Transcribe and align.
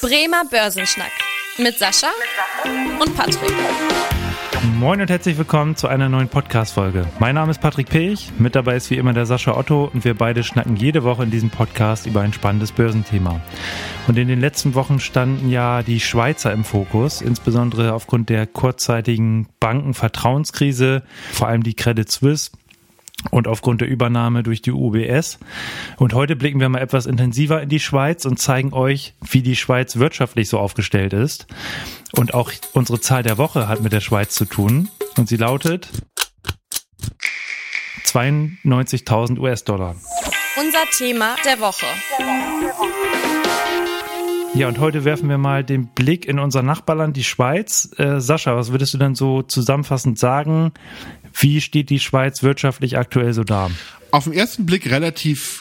Bremer 0.00 0.44
Börsenschnack 0.48 1.10
mit 1.58 1.76
Sascha 1.76 2.06
und 3.00 3.16
Patrick. 3.16 3.52
Moin 4.78 5.00
und 5.00 5.10
herzlich 5.10 5.36
willkommen 5.36 5.74
zu 5.74 5.88
einer 5.88 6.08
neuen 6.08 6.28
Podcast-Folge. 6.28 7.04
Mein 7.18 7.34
Name 7.34 7.50
ist 7.50 7.60
Patrick 7.60 7.88
Pech, 7.88 8.30
mit 8.38 8.54
dabei 8.54 8.76
ist 8.76 8.90
wie 8.90 8.96
immer 8.96 9.12
der 9.12 9.26
Sascha 9.26 9.56
Otto 9.56 9.90
und 9.92 10.04
wir 10.04 10.14
beide 10.14 10.44
schnacken 10.44 10.76
jede 10.76 11.02
Woche 11.02 11.24
in 11.24 11.32
diesem 11.32 11.50
Podcast 11.50 12.06
über 12.06 12.20
ein 12.20 12.32
spannendes 12.32 12.70
Börsenthema. 12.70 13.40
Und 14.06 14.16
in 14.18 14.28
den 14.28 14.40
letzten 14.40 14.76
Wochen 14.76 15.00
standen 15.00 15.50
ja 15.50 15.82
die 15.82 15.98
Schweizer 15.98 16.52
im 16.52 16.62
Fokus, 16.62 17.20
insbesondere 17.20 17.92
aufgrund 17.92 18.28
der 18.28 18.46
kurzzeitigen 18.46 19.48
Bankenvertrauenskrise, 19.58 21.02
vor 21.32 21.48
allem 21.48 21.64
die 21.64 21.74
Credit 21.74 22.08
Suisse 22.08 22.52
und 23.30 23.48
aufgrund 23.48 23.80
der 23.80 23.88
Übernahme 23.88 24.42
durch 24.42 24.62
die 24.62 24.72
UBS. 24.72 25.38
Und 25.96 26.14
heute 26.14 26.36
blicken 26.36 26.60
wir 26.60 26.68
mal 26.68 26.80
etwas 26.80 27.06
intensiver 27.06 27.62
in 27.62 27.68
die 27.68 27.80
Schweiz 27.80 28.24
und 28.24 28.38
zeigen 28.38 28.72
euch, 28.72 29.14
wie 29.30 29.42
die 29.42 29.56
Schweiz 29.56 29.96
wirtschaftlich 29.96 30.48
so 30.48 30.58
aufgestellt 30.58 31.12
ist. 31.12 31.46
Und 32.12 32.34
auch 32.34 32.52
unsere 32.72 33.00
Zahl 33.00 33.22
der 33.22 33.38
Woche 33.38 33.68
hat 33.68 33.80
mit 33.80 33.92
der 33.92 34.00
Schweiz 34.00 34.34
zu 34.34 34.44
tun. 34.44 34.88
Und 35.16 35.28
sie 35.28 35.36
lautet 35.36 35.88
92.000 38.04 39.38
US-Dollar. 39.38 39.96
Unser 40.56 40.84
Thema 40.96 41.36
der 41.44 41.60
Woche. 41.60 41.86
Ja, 44.54 44.66
und 44.66 44.80
heute 44.80 45.04
werfen 45.04 45.28
wir 45.28 45.38
mal 45.38 45.62
den 45.62 45.88
Blick 45.88 46.26
in 46.26 46.38
unser 46.38 46.62
Nachbarland, 46.62 47.16
die 47.16 47.24
Schweiz. 47.24 47.90
Äh, 47.96 48.20
Sascha, 48.20 48.56
was 48.56 48.72
würdest 48.72 48.94
du 48.94 48.98
denn 48.98 49.14
so 49.14 49.42
zusammenfassend 49.42 50.18
sagen? 50.18 50.72
Wie 51.32 51.60
steht 51.60 51.90
die 51.90 52.00
Schweiz 52.00 52.42
wirtschaftlich 52.42 52.98
aktuell 52.98 53.32
so 53.34 53.44
da? 53.44 53.70
Auf 54.10 54.24
den 54.24 54.32
ersten 54.32 54.66
Blick 54.66 54.90
relativ 54.90 55.60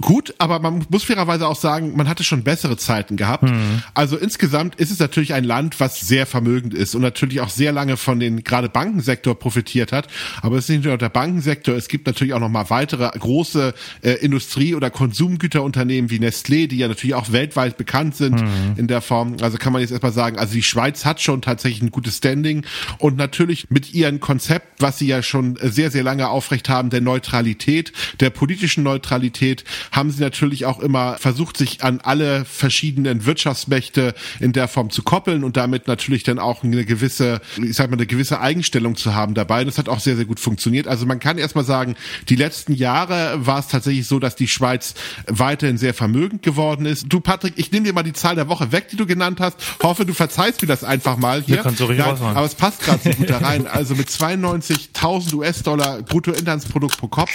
gut, 0.00 0.34
aber 0.38 0.58
man 0.58 0.84
muss 0.88 1.04
fairerweise 1.04 1.46
auch 1.46 1.56
sagen, 1.56 1.96
man 1.96 2.08
hatte 2.08 2.24
schon 2.24 2.42
bessere 2.42 2.76
Zeiten 2.76 3.16
gehabt. 3.16 3.44
Mhm. 3.44 3.82
Also 3.94 4.16
insgesamt 4.16 4.74
ist 4.76 4.90
es 4.90 4.98
natürlich 4.98 5.34
ein 5.34 5.44
Land, 5.44 5.78
was 5.78 6.00
sehr 6.00 6.26
vermögend 6.26 6.74
ist 6.74 6.94
und 6.94 7.02
natürlich 7.02 7.40
auch 7.40 7.48
sehr 7.48 7.72
lange 7.72 7.96
von 7.96 8.18
den 8.18 8.42
gerade 8.42 8.68
Bankensektor 8.68 9.38
profitiert 9.38 9.92
hat. 9.92 10.08
Aber 10.42 10.56
es 10.56 10.64
ist 10.64 10.70
nicht 10.70 10.84
nur 10.84 10.98
der 10.98 11.10
Bankensektor, 11.10 11.76
es 11.76 11.88
gibt 11.88 12.06
natürlich 12.06 12.34
auch 12.34 12.40
noch 12.40 12.48
mal 12.48 12.70
weitere 12.70 13.08
große 13.16 13.72
äh, 14.02 14.12
Industrie- 14.14 14.74
oder 14.74 14.90
Konsumgüterunternehmen 14.90 16.10
wie 16.10 16.18
Nestlé, 16.18 16.66
die 16.66 16.78
ja 16.78 16.88
natürlich 16.88 17.14
auch 17.14 17.30
weltweit 17.30 17.76
bekannt 17.76 18.16
sind 18.16 18.40
mhm. 18.40 18.74
in 18.76 18.88
der 18.88 19.00
Form. 19.00 19.36
Also 19.42 19.58
kann 19.58 19.72
man 19.72 19.80
jetzt 19.80 19.92
erstmal 19.92 20.12
sagen, 20.12 20.38
also 20.38 20.54
die 20.54 20.62
Schweiz 20.62 21.04
hat 21.04 21.20
schon 21.20 21.40
tatsächlich 21.40 21.82
ein 21.82 21.90
gutes 21.92 22.16
Standing 22.16 22.66
und 22.98 23.16
natürlich 23.16 23.70
mit 23.70 23.94
ihrem 23.94 24.18
Konzept, 24.18 24.82
was 24.82 24.98
sie 24.98 25.06
ja 25.06 25.22
schon 25.22 25.56
sehr, 25.62 25.92
sehr 25.92 26.02
lange 26.02 26.28
aufrecht 26.28 26.68
haben, 26.68 26.90
der 26.90 27.00
Neutralität, 27.00 27.92
der 28.18 28.30
politischen 28.30 28.82
Neutralität, 28.82 29.64
haben 29.92 30.10
sie 30.10 30.20
natürlich 30.20 30.66
auch 30.66 30.80
immer 30.80 31.16
versucht, 31.18 31.56
sich 31.56 31.82
an 31.82 32.00
alle 32.00 32.44
verschiedenen 32.44 33.26
Wirtschaftsmächte 33.26 34.14
in 34.40 34.52
der 34.52 34.68
Form 34.68 34.90
zu 34.90 35.02
koppeln 35.02 35.44
und 35.44 35.56
damit 35.56 35.86
natürlich 35.88 36.22
dann 36.22 36.38
auch 36.38 36.62
eine 36.62 36.84
gewisse, 36.84 37.40
ich 37.56 37.74
sag 37.74 37.90
mal, 37.90 37.96
eine 37.96 38.06
gewisse 38.06 38.40
Eigenstellung 38.40 38.96
zu 38.96 39.14
haben 39.14 39.34
dabei. 39.34 39.64
Das 39.64 39.78
hat 39.78 39.88
auch 39.88 40.00
sehr, 40.00 40.16
sehr 40.16 40.24
gut 40.24 40.40
funktioniert. 40.40 40.88
Also 40.88 41.06
man 41.06 41.20
kann 41.20 41.38
erstmal 41.38 41.64
sagen, 41.64 41.96
die 42.28 42.36
letzten 42.36 42.74
Jahre 42.74 43.46
war 43.46 43.58
es 43.58 43.68
tatsächlich 43.68 44.06
so, 44.06 44.18
dass 44.18 44.36
die 44.36 44.48
Schweiz 44.48 44.94
weiterhin 45.26 45.78
sehr 45.78 45.94
vermögend 45.94 46.42
geworden 46.42 46.86
ist. 46.86 47.06
Du, 47.08 47.20
Patrick, 47.20 47.54
ich 47.56 47.72
nehme 47.72 47.86
dir 47.86 47.92
mal 47.92 48.02
die 48.02 48.12
Zahl 48.12 48.34
der 48.34 48.48
Woche 48.48 48.72
weg, 48.72 48.88
die 48.88 48.96
du 48.96 49.06
genannt 49.06 49.40
hast. 49.40 49.56
Hoffe, 49.82 50.04
du 50.06 50.14
verzeihst 50.14 50.62
mir 50.62 50.68
das 50.68 50.84
einfach 50.84 51.16
mal 51.16 51.42
hier. 51.42 51.56
Nein, 51.56 52.36
aber 52.36 52.46
es 52.46 52.54
passt 52.54 52.82
gerade 52.82 53.00
so 53.02 53.10
gut 53.10 53.30
da 53.30 53.38
rein. 53.38 53.66
Also 53.66 53.94
mit 53.94 54.08
92.000 54.08 55.34
US-Dollar 55.34 56.02
Bruttoinlandsprodukt 56.02 56.98
pro 56.98 57.08
Kopf 57.08 57.30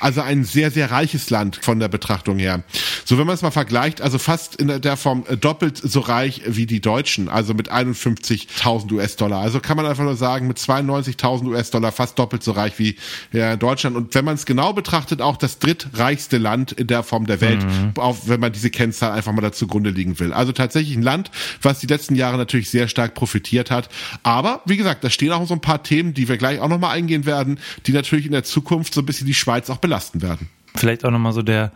also 0.00 0.20
ein 0.20 0.44
sehr, 0.44 0.70
sehr 0.70 0.90
reiches 0.90 1.30
Land 1.30 1.60
von 1.62 1.78
der 1.78 1.88
Betrachtung 1.88 2.38
her. 2.38 2.62
So, 3.04 3.18
wenn 3.18 3.26
man 3.26 3.34
es 3.34 3.42
mal 3.42 3.50
vergleicht, 3.50 4.00
also 4.00 4.18
fast 4.18 4.56
in 4.56 4.80
der 4.80 4.96
Form 4.96 5.24
äh, 5.28 5.36
doppelt 5.36 5.76
so 5.76 6.00
reich 6.00 6.42
wie 6.46 6.66
die 6.66 6.80
Deutschen, 6.80 7.28
also 7.28 7.54
mit 7.54 7.72
51.000 7.72 8.92
US-Dollar. 8.92 9.40
Also 9.40 9.60
kann 9.60 9.76
man 9.76 9.86
einfach 9.86 10.04
nur 10.04 10.16
sagen, 10.16 10.48
mit 10.48 10.58
92.000 10.58 11.46
US-Dollar 11.46 11.92
fast 11.92 12.18
doppelt 12.18 12.42
so 12.42 12.52
reich 12.52 12.78
wie 12.78 12.96
ja, 13.32 13.56
Deutschland. 13.56 13.96
Und 13.96 14.14
wenn 14.14 14.24
man 14.24 14.34
es 14.34 14.46
genau 14.46 14.72
betrachtet, 14.72 15.22
auch 15.22 15.36
das 15.36 15.58
drittreichste 15.58 16.38
Land 16.38 16.72
in 16.72 16.86
der 16.86 17.02
Form 17.02 17.26
der 17.26 17.40
Welt, 17.40 17.64
mhm. 17.64 17.92
auch 17.96 18.16
wenn 18.26 18.40
man 18.40 18.52
diese 18.52 18.70
Kennzahl 18.70 19.12
einfach 19.12 19.32
mal 19.32 19.42
dazu 19.42 19.66
Grunde 19.66 19.90
liegen 19.90 20.18
will. 20.18 20.32
Also 20.32 20.52
tatsächlich 20.52 20.96
ein 20.96 21.02
Land, 21.02 21.30
was 21.62 21.80
die 21.80 21.86
letzten 21.86 22.14
Jahre 22.14 22.36
natürlich 22.36 22.70
sehr 22.70 22.88
stark 22.88 23.14
profitiert 23.14 23.70
hat. 23.70 23.88
Aber 24.22 24.62
wie 24.66 24.76
gesagt, 24.76 25.04
da 25.04 25.10
stehen 25.10 25.32
auch 25.32 25.46
so 25.46 25.54
ein 25.54 25.60
paar 25.60 25.82
Themen, 25.82 26.14
die 26.14 26.28
wir 26.28 26.36
gleich 26.36 26.60
auch 26.60 26.68
nochmal 26.68 26.96
eingehen 26.96 27.26
werden, 27.26 27.58
die 27.86 27.92
natürlich 27.92 28.26
in 28.26 28.32
der 28.32 28.44
Zukunft 28.44 28.94
so 28.94 29.00
ein 29.00 29.06
bisschen 29.06 29.26
die 29.26 29.34
Schweiz 29.34 29.70
auch 29.70 29.78
belasten 29.90 30.22
werden. 30.22 30.48
Vielleicht 30.76 31.04
auch 31.04 31.10
nochmal 31.10 31.32
so 31.32 31.42
der 31.42 31.72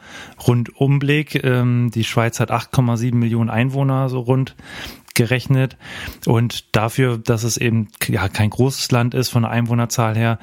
Rundumblick. 0.47 1.43
Ähm, 1.43 1.91
die 1.93 2.05
Schweiz 2.05 2.39
hat 2.39 2.53
8,7 2.53 3.17
Millionen 3.17 3.51
Einwohner, 3.51 4.09
so 4.09 4.21
rund 4.21 4.55
gerechnet. 5.15 5.77
Und 6.27 6.77
dafür, 6.77 7.19
dass 7.19 7.43
es 7.43 7.57
eben 7.57 7.89
ja 8.07 8.29
kein 8.29 8.51
großes 8.51 8.91
Land 8.93 9.15
ist 9.15 9.31
von 9.31 9.43
der 9.43 9.51
Einwohnerzahl 9.51 10.17
her, 10.17 10.39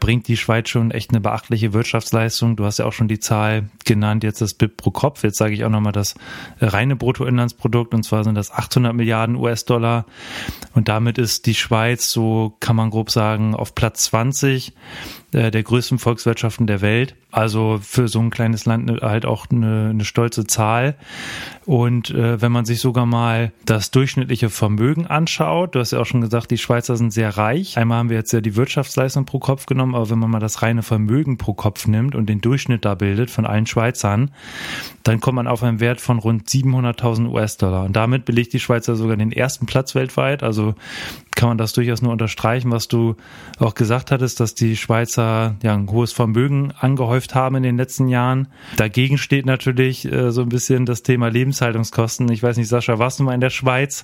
bringt 0.00 0.28
die 0.28 0.36
Schweiz 0.36 0.68
schon 0.68 0.90
echt 0.90 1.10
eine 1.10 1.20
beachtliche 1.20 1.72
Wirtschaftsleistung. 1.72 2.56
Du 2.56 2.64
hast 2.64 2.78
ja 2.78 2.84
auch 2.84 2.92
schon 2.92 3.08
die 3.08 3.20
Zahl 3.20 3.70
genannt, 3.84 4.24
jetzt 4.24 4.40
das 4.40 4.54
BIP 4.54 4.76
pro 4.76 4.90
Kopf. 4.90 5.22
Jetzt 5.22 5.38
sage 5.38 5.54
ich 5.54 5.64
auch 5.64 5.70
nochmal 5.70 5.92
das 5.92 6.14
reine 6.60 6.96
Bruttoinlandsprodukt 6.96 7.94
und 7.94 8.04
zwar 8.04 8.24
sind 8.24 8.34
das 8.34 8.50
800 8.50 8.92
Milliarden 8.94 9.36
US-Dollar. 9.36 10.06
Und 10.74 10.88
damit 10.88 11.18
ist 11.18 11.46
die 11.46 11.54
Schweiz, 11.54 12.10
so 12.10 12.56
kann 12.60 12.76
man 12.76 12.90
grob 12.90 13.10
sagen, 13.10 13.54
auf 13.54 13.74
Platz 13.74 14.04
20 14.04 14.74
äh, 15.34 15.50
der 15.50 15.62
größten 15.62 15.98
Volkswirtschaften 15.98 16.66
der 16.66 16.80
Welt. 16.80 17.16
Also 17.30 17.80
für 17.82 18.06
so 18.06 18.20
ein 18.20 18.30
kleines 18.30 18.64
Land 18.66 19.02
halt 19.02 19.26
auch 19.26 19.46
eine, 19.50 19.90
eine 19.90 20.04
stolze 20.04 20.46
Zahl. 20.46 20.94
Und 21.66 22.10
äh, 22.10 22.40
wenn 22.40 22.52
man 22.52 22.64
sich 22.64 22.80
sogar 22.80 23.06
mal 23.06 23.52
das 23.64 23.90
durchschnittliche 23.90 24.50
Vermögen 24.50 25.06
anschaut, 25.06 25.74
du 25.74 25.80
hast 25.80 25.90
ja 25.90 25.98
auch 25.98 26.06
schon 26.06 26.20
gesagt, 26.20 26.50
die 26.50 26.58
Schweizer 26.58 26.96
sind 26.96 27.12
sehr 27.12 27.36
reich. 27.36 27.76
Einmal 27.76 27.98
haben 27.98 28.10
wir 28.10 28.16
jetzt 28.16 28.32
ja 28.32 28.40
die 28.40 28.54
Wirtschaftsleistung 28.54 29.24
pro 29.24 29.40
Kopf 29.40 29.66
genommen, 29.66 29.94
aber 29.94 30.10
wenn 30.10 30.18
man 30.18 30.30
mal 30.30 30.38
das 30.38 30.62
reine 30.62 30.82
Vermögen 30.82 31.36
pro 31.36 31.54
Kopf 31.54 31.86
nimmt 31.86 32.14
und 32.14 32.26
den 32.26 32.40
Durchschnitt 32.40 32.84
da 32.84 32.94
bildet 32.94 33.30
von 33.30 33.46
allen 33.46 33.66
Schweizern, 33.66 34.30
dann 35.02 35.20
kommt 35.20 35.36
man 35.36 35.48
auf 35.48 35.62
einen 35.62 35.80
Wert 35.80 36.00
von 36.00 36.18
rund 36.18 36.48
700.000 36.48 37.28
US-Dollar. 37.30 37.84
Und 37.84 37.96
damit 37.96 38.24
belegt 38.24 38.52
die 38.52 38.60
Schweizer 38.60 38.94
sogar 38.94 39.16
den 39.16 39.32
ersten 39.32 39.66
Platz 39.66 39.94
weltweit. 39.94 40.42
Also 40.42 40.74
kann 41.34 41.48
man 41.48 41.58
das 41.58 41.72
durchaus 41.72 42.00
nur 42.00 42.12
unterstreichen, 42.12 42.70
was 42.70 42.86
du 42.86 43.16
auch 43.58 43.74
gesagt 43.74 44.10
hattest, 44.12 44.38
dass 44.38 44.54
die 44.54 44.76
Schweizer 44.76 45.23
ja 45.62 45.74
ein 45.74 45.90
hohes 45.90 46.12
Vermögen 46.12 46.72
angehäuft 46.78 47.34
haben 47.34 47.56
in 47.56 47.62
den 47.62 47.76
letzten 47.76 48.08
Jahren. 48.08 48.48
Dagegen 48.76 49.18
steht 49.18 49.46
natürlich 49.46 50.10
äh, 50.10 50.30
so 50.30 50.42
ein 50.42 50.48
bisschen 50.48 50.86
das 50.86 51.02
Thema 51.02 51.28
Lebenshaltungskosten. 51.28 52.30
Ich 52.30 52.42
weiß 52.42 52.56
nicht, 52.56 52.68
Sascha, 52.68 52.98
warst 52.98 53.20
du 53.20 53.24
mal 53.24 53.34
in 53.34 53.40
der 53.40 53.50
Schweiz? 53.50 54.02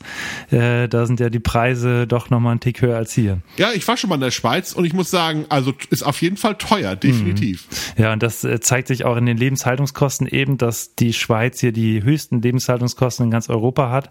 Äh, 0.51 0.89
da 0.89 1.07
sind 1.07 1.21
ja 1.21 1.31
die 1.31 1.41
Preise 1.41 2.07
doch 2.07 2.31
nochmal 2.31 2.53
einen 2.53 2.61
Tick 2.61 2.83
höher 2.83 2.97
als 2.97 3.13
hier. 3.13 3.39
Ja, 3.57 3.73
ich 3.73 3.87
war 3.89 3.97
schon 3.97 4.11
mal 4.11 4.17
in 4.17 4.21
der 4.21 4.31
Schweiz 4.31 4.73
und 4.73 4.85
ich 4.85 4.93
muss 4.93 5.11
sagen, 5.11 5.47
also 5.49 5.73
ist 5.91 6.03
auf 6.03 6.21
jeden 6.23 6.37
Fall 6.37 6.57
teuer, 6.57 6.97
definitiv. 6.97 7.67
Mhm. 7.97 8.03
Ja, 8.03 8.13
und 8.13 8.23
das 8.23 8.45
äh, 8.45 8.61
zeigt 8.61 8.89
sich 8.89 9.05
auch 9.05 9.17
in 9.17 9.27
den 9.27 9.37
Lebenshaltungskosten 9.37 10.27
eben, 10.27 10.59
dass 10.59 10.95
die 10.95 11.13
Schweiz 11.13 11.61
hier 11.61 11.73
die 11.73 12.03
höchsten 12.03 12.43
Lebenshaltungskosten 12.43 13.27
in 13.27 13.31
ganz 13.31 13.49
Europa 13.49 13.91
hat. 13.91 14.11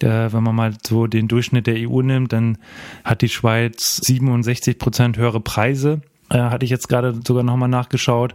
Äh, 0.00 0.32
wenn 0.32 0.42
man 0.42 0.54
mal 0.54 0.74
so 0.86 1.06
den 1.06 1.28
Durchschnitt 1.28 1.66
der 1.66 1.76
EU 1.88 2.02
nimmt, 2.02 2.32
dann 2.32 2.58
hat 3.04 3.22
die 3.22 3.28
Schweiz 3.28 3.96
67 4.04 4.78
Prozent 4.78 5.16
höhere 5.16 5.40
Preise 5.40 6.00
äh, 6.30 6.38
hatte 6.38 6.64
ich 6.64 6.70
jetzt 6.70 6.88
gerade 6.88 7.18
sogar 7.26 7.42
nochmal 7.42 7.68
nachgeschaut. 7.68 8.34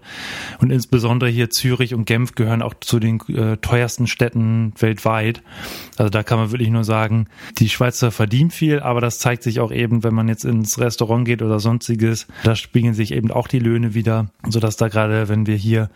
Und 0.59 0.71
insbesondere 0.71 1.29
hier 1.29 1.49
Zürich 1.49 1.93
und 1.93 2.05
Genf 2.05 2.35
gehören 2.35 2.61
auch 2.61 2.73
zu 2.79 2.99
den 2.99 3.19
äh, 3.29 3.57
teuersten 3.57 4.07
Städten 4.07 4.73
weltweit. 4.77 5.41
Also 5.97 6.09
da 6.09 6.23
kann 6.23 6.39
man 6.39 6.51
wirklich 6.51 6.69
nur 6.69 6.83
sagen, 6.83 7.27
die 7.59 7.69
Schweizer 7.69 8.11
verdienen 8.11 8.51
viel, 8.51 8.79
aber 8.79 9.01
das 9.01 9.19
zeigt 9.19 9.43
sich 9.43 9.59
auch 9.59 9.71
eben, 9.71 10.03
wenn 10.03 10.13
man 10.13 10.27
jetzt 10.27 10.45
ins 10.45 10.79
Restaurant 10.79 11.25
geht 11.25 11.41
oder 11.41 11.59
sonstiges, 11.59 12.27
da 12.43 12.55
spiegeln 12.55 12.93
sich 12.93 13.11
eben 13.11 13.31
auch 13.31 13.47
die 13.47 13.59
Löhne 13.59 13.93
wieder, 13.93 14.27
sodass 14.47 14.77
da 14.77 14.87
gerade, 14.87 15.29
wenn 15.29 15.45
wir 15.47 15.55
hier 15.55 15.89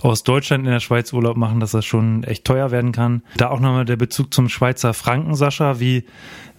aus 0.00 0.22
Deutschland 0.22 0.64
in 0.66 0.70
der 0.70 0.80
Schweiz 0.80 1.12
Urlaub 1.12 1.36
machen, 1.36 1.60
dass 1.60 1.70
das 1.70 1.84
schon 1.84 2.24
echt 2.24 2.44
teuer 2.44 2.70
werden 2.70 2.92
kann. 2.92 3.22
Da 3.36 3.48
auch 3.48 3.60
nochmal 3.60 3.84
der 3.84 3.96
Bezug 3.96 4.34
zum 4.34 4.48
Schweizer 4.48 4.92
Franken, 4.92 5.34
Sascha. 5.34 5.80
Wie, 5.80 6.04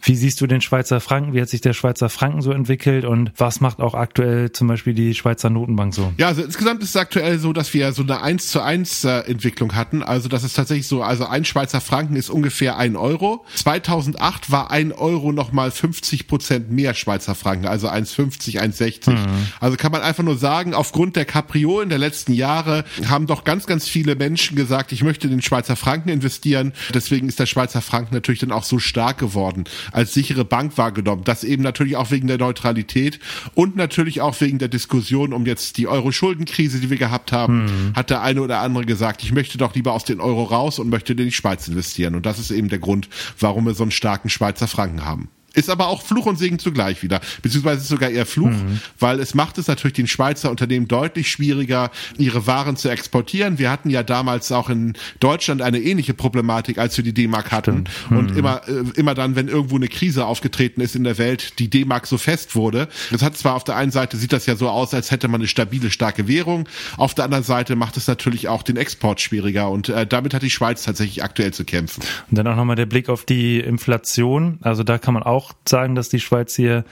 wie 0.06 0.16
siehst 0.16 0.40
du 0.40 0.48
den 0.48 0.62
Schweizer 0.62 1.00
Franken? 1.00 1.34
Wie 1.34 1.42
hat 1.42 1.50
sich 1.50 1.62
der 1.62 1.74
Schweizer 1.74 2.10
Franken 2.10 2.42
so 2.42 2.52
entwickelt 2.52 3.06
und 3.06 3.32
was 3.38 3.60
macht 3.60 3.80
auch 3.80 3.96
aktuell 3.96 4.52
zum 4.52 4.68
Beispiel 4.68 4.94
die 4.94 5.16
Schweizer 5.16 5.50
Notenbank 5.50 5.96
so? 5.96 6.14
Ja, 6.18 6.28
also 6.28 6.44
insgesamt 6.44 6.84
ist 6.84 6.90
es 6.90 6.96
aktuell 6.96 7.40
so, 7.40 7.54
dass 7.54 7.74
wir 7.74 7.92
so 7.92 8.04
eine 8.04 8.22
1 8.22 8.48
zu 8.48 8.62
1 8.62 9.04
äh, 9.04 9.20
Entwicklung 9.22 9.74
hatten. 9.74 10.04
Also 10.04 10.30
das 10.30 10.44
ist 10.44 10.56
tatsächlich 10.56 10.88
so, 10.88 11.02
also 11.02 11.26
ein 11.26 11.44
Schweizer 11.44 11.82
Franken 11.82 12.16
ist 12.16 12.30
ungefähr 12.30 12.78
ein 12.78 12.96
Euro. 12.96 13.46
2008 13.56 14.52
war 14.52 14.70
ein 14.70 14.92
Euro 14.92 15.32
nochmal 15.32 15.72
50 15.72 16.28
Prozent 16.28 16.72
mehr 16.72 16.94
Schweizer 16.94 17.34
Franken, 17.34 17.66
also 17.66 17.90
1,50, 17.90 18.60
1,60. 18.60 19.10
Mhm. 19.10 19.18
Also 19.60 19.76
kann 19.76 19.92
man 19.92 20.02
einfach 20.02 20.24
nur 20.24 20.38
sagen, 20.38 20.76
aufgrund 20.76 21.16
der 21.16 21.26
Kapriolen 21.26 21.90
der 21.90 21.98
letzten 21.98 22.34
Jahre 22.34 22.86
haben 23.08 23.26
doch 23.26 23.44
ganz, 23.44 23.66
ganz 23.66 23.88
viele 23.88 24.16
Menschen 24.16 24.56
gesagt, 24.56 24.92
ich 24.92 25.04
möchte 25.04 25.30
den 25.30 25.42
Schweizer 25.42 25.76
Franken 25.76 26.10
investieren. 26.10 26.74
Deswegen 26.94 27.28
ist 27.28 27.40
der 27.40 27.48
Schweizer 27.48 27.82
Franken 27.82 28.14
natürlich 28.14 28.42
dann 28.42 28.52
auch 28.52 28.64
so 28.64 28.78
stark 28.78 29.18
geworden. 29.18 29.66
Als 29.96 30.14
sichere 30.14 30.44
Bank 30.44 30.78
wahrgenommen. 30.78 31.24
Das 31.24 31.44
eben 31.44 31.64
natürlich 31.64 31.96
auch 31.96 32.12
wegen 32.12 32.28
der 32.28 32.38
Neutralität 32.38 33.20
und 33.54 33.76
natürlich 33.78 34.22
auch 34.22 34.40
wegen 34.42 34.60
der 34.60 34.68
Diskussion 34.68 35.32
um 35.34 35.46
jetzt 35.46 35.78
die 35.78 35.88
Euro-Schuldenkrise, 35.88 36.80
die 36.80 36.90
wir 36.90 36.98
gehabt 36.98 37.32
haben, 37.32 37.64
mhm. 37.64 37.96
hat 37.96 38.10
der 38.10 38.22
eine 38.22 38.42
oder 38.42 38.60
andere 38.60 38.86
gesagt, 38.86 39.24
ich 39.24 39.32
möchte 39.32 39.58
doch 39.58 39.74
lieber 39.74 39.94
aus 39.94 40.04
den 40.04 40.20
Euro 40.20 40.44
raus 40.44 40.80
und 40.80 40.90
möchte 40.90 41.14
in 41.14 41.18
die 41.18 41.32
Schweiz 41.32 41.68
investieren. 41.68 42.16
Und 42.16 42.26
das 42.26 42.40
ist 42.40 42.52
eben 42.52 42.68
der 42.68 42.80
Grund, 42.80 43.08
warum 43.40 43.66
wir 43.66 43.74
so 43.74 43.84
einen 43.84 43.92
starken 43.92 44.30
Schweizer 44.30 44.68
Franken 44.68 45.06
haben. 45.06 45.30
Ist 45.56 45.70
aber 45.70 45.88
auch 45.88 46.02
Fluch 46.02 46.26
und 46.26 46.38
Segen 46.38 46.60
zugleich 46.60 47.04
wieder. 47.04 47.22
Beziehungsweise 47.42 47.82
ist 47.82 47.88
sogar 47.88 48.10
eher 48.10 48.26
Fluch, 48.26 48.50
mhm. 48.50 48.80
weil 49.00 49.20
es 49.20 49.34
macht 49.34 49.58
es 49.58 49.68
natürlich 49.68 49.94
den 49.94 50.08
Schweizer 50.08 50.50
Unternehmen 50.52 50.88
deutlich 50.88 51.32
schwieriger, 51.32 51.92
ihre 52.18 52.48
Waren 52.48 52.78
zu 52.78 52.90
exportieren. 52.90 53.58
Wir 53.58 53.72
hatten 53.72 53.90
ja 53.90 54.04
damals 54.04 54.52
auch 54.52 54.70
in 54.70 54.94
Deutschland 55.20 55.62
eine 55.62 55.80
ähnliche 55.80 56.14
Problematik, 56.14 56.78
als 56.78 56.98
wir 56.98 57.04
die 57.04 57.14
D-Mark 57.14 57.52
hatten. 57.52 57.86
Mhm. 58.10 58.18
Und 58.18 58.38
immer, 58.38 58.62
äh, 58.68 58.84
immer 58.96 59.14
dann, 59.14 59.36
wenn 59.36 59.48
irgendwo 59.48 59.76
eine 59.76 59.88
Krise 59.88 60.26
aufgetreten 60.26 60.82
ist 60.82 60.96
in 60.96 61.04
der 61.04 61.18
Welt, 61.18 61.60
die 61.60 61.70
D-Mark 61.70 62.08
so 62.08 62.18
fest 62.18 62.56
wurde. 62.56 62.88
Das 63.12 63.22
hat 63.22 63.38
zwar 63.38 63.56
auf 63.56 63.64
der 63.64 63.76
einen 63.76 63.92
Seite 63.92 64.18
sieht 64.18 64.34
das 64.34 64.46
ja 64.46 64.56
so 64.56 64.70
aus, 64.70 64.94
als 64.94 65.12
hätte 65.12 65.28
man 65.28 65.42
eine 65.42 65.48
stabile, 65.48 65.90
starke 65.90 66.28
Währung. 66.28 66.68
Auf 66.98 67.14
der 67.14 67.26
anderen 67.26 67.44
Seite 67.44 67.76
macht 67.76 67.98
es 67.98 68.08
natürlich 68.08 68.48
auch 68.48 68.64
den 68.64 68.78
Export 68.78 69.22
schwieriger. 69.22 69.70
Und 69.70 69.90
äh, 69.90 70.06
damit 70.06 70.34
hat 70.34 70.42
die 70.42 70.50
Schweiz 70.50 70.84
tatsächlich 70.84 71.24
aktuell 71.24 71.54
zu 71.54 71.66
kämpfen. 71.66 72.04
Und 72.30 72.38
dann 72.38 72.48
auch 72.48 72.56
nochmal 72.56 72.76
der 72.76 72.86
Blick 72.86 73.10
auf 73.10 73.26
die 73.26 73.60
Inflation. 73.60 74.58
Also 74.62 74.84
da 74.84 74.98
kann 74.98 75.14
man 75.14 75.24
auch 75.24 75.45
auch 75.46 75.54
sagen, 75.68 75.96
dass 75.96 76.10
die 76.10 76.20
Schweiz 76.20 76.56
hier 76.56 76.86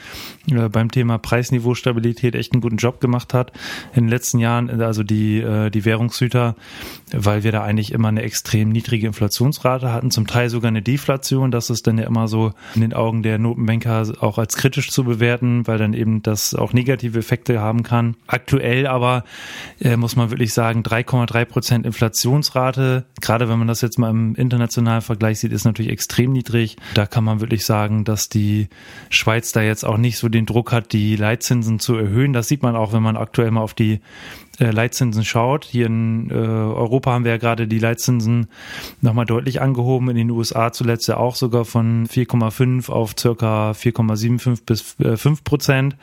äh, 0.50 0.70
beim 0.70 0.92
Thema 0.92 1.18
Preisniveaustabilität 1.18 2.36
echt 2.36 2.54
einen 2.54 2.62
guten 2.62 2.78
Job 2.78 3.00
gemacht 3.00 3.34
hat 3.34 3.52
in 3.94 4.04
den 4.04 4.10
letzten 4.10 4.40
Jahren, 4.40 4.82
also 4.82 5.04
die, 5.04 5.40
äh, 5.40 5.70
die 5.70 5.86
Währungshüter, 5.86 6.56
weil 7.14 7.44
wir 7.44 7.52
da 7.52 7.64
eigentlich 7.64 7.92
immer 7.92 8.10
eine 8.10 8.24
extrem 8.24 8.70
niedrige 8.70 9.08
Inflationsrate 9.08 9.92
hatten, 9.92 10.12
zum 10.12 10.28
Teil 10.28 10.50
sogar 10.50 10.70
eine 10.70 10.82
Deflation. 10.82 11.52
Das 11.52 11.70
ist 11.70 11.88
dann 11.88 11.98
ja 11.98 12.06
immer 12.06 12.28
so 12.28 12.54
in 12.76 12.82
den 12.82 12.94
Augen 12.94 13.24
der 13.24 13.40
Notenbanker 13.40 14.14
auch 14.20 14.38
als 14.38 14.56
kritisch 14.56 14.90
zu 14.92 15.04
bewerten, 15.04 15.68
weil 15.68 15.78
dann 15.78 15.94
eben 15.94 16.22
das 16.24 16.56
auch 16.56 16.74
negative 16.74 17.20
Effekte 17.20 17.60
haben 17.60 17.84
kann. 17.84 18.16
Aktuell 18.28 18.88
aber 18.88 19.24
äh, 19.80 19.98
muss 19.98 20.16
man 20.16 20.30
wirklich 20.30 20.54
sagen, 20.54 20.82
3,3 20.82 21.46
Prozent 21.46 21.86
Inflationsrate, 21.86 23.06
gerade 23.22 23.50
wenn 23.50 23.60
man 23.60 23.68
das 23.68 23.82
jetzt 23.82 23.98
mal 24.00 24.10
im 24.10 24.36
internationalen 24.36 25.02
Vergleich 25.02 25.40
sieht, 25.40 25.52
ist 25.52 25.66
natürlich 25.66 25.92
extrem 25.92 26.32
niedrig. 26.32 26.78
Da 26.94 27.06
kann 27.06 27.24
man 27.24 27.40
wirklich 27.40 27.66
sagen, 27.66 28.04
dass 28.04 28.30
die 28.30 28.43
die 28.44 28.68
Schweiz 29.10 29.52
da 29.52 29.62
jetzt 29.62 29.86
auch 29.86 29.98
nicht 29.98 30.18
so 30.18 30.30
den 30.30 30.46
Druck 30.46 30.72
hat, 30.72 30.92
die 30.92 31.16
Leitzinsen 31.16 31.80
zu 31.80 31.96
erhöhen. 31.96 32.34
Das 32.34 32.48
sieht 32.48 32.62
man 32.62 32.76
auch, 32.76 32.94
wenn 32.94 33.04
man 33.04 33.16
aktuell 33.16 33.52
mal 33.52 33.62
auf 33.62 33.74
die 33.74 34.02
äh, 34.60 34.72
Leitzinsen 34.72 35.24
schaut. 35.24 35.66
Hier 35.66 35.88
in 35.88 36.30
äh, 36.30 36.34
Europa 36.34 37.12
haben 37.12 37.24
wir 37.24 37.32
ja 37.32 37.38
gerade 37.38 37.68
die 37.68 37.80
Leitzinsen 37.80 38.48
nochmal 39.02 39.26
deutlich 39.26 39.62
angehoben. 39.62 40.10
In 40.10 40.18
den 40.18 40.30
USA 40.30 40.72
zuletzt 40.72 41.08
ja 41.08 41.18
auch 41.18 41.36
sogar 41.36 41.66
von 41.66 42.08
4,5 42.08 42.90
auf 42.90 43.16
circa 43.18 43.72
4,75 43.72 44.66
bis 44.66 45.00
äh, 45.00 45.18
5 45.18 45.44
Prozent. 45.44 45.96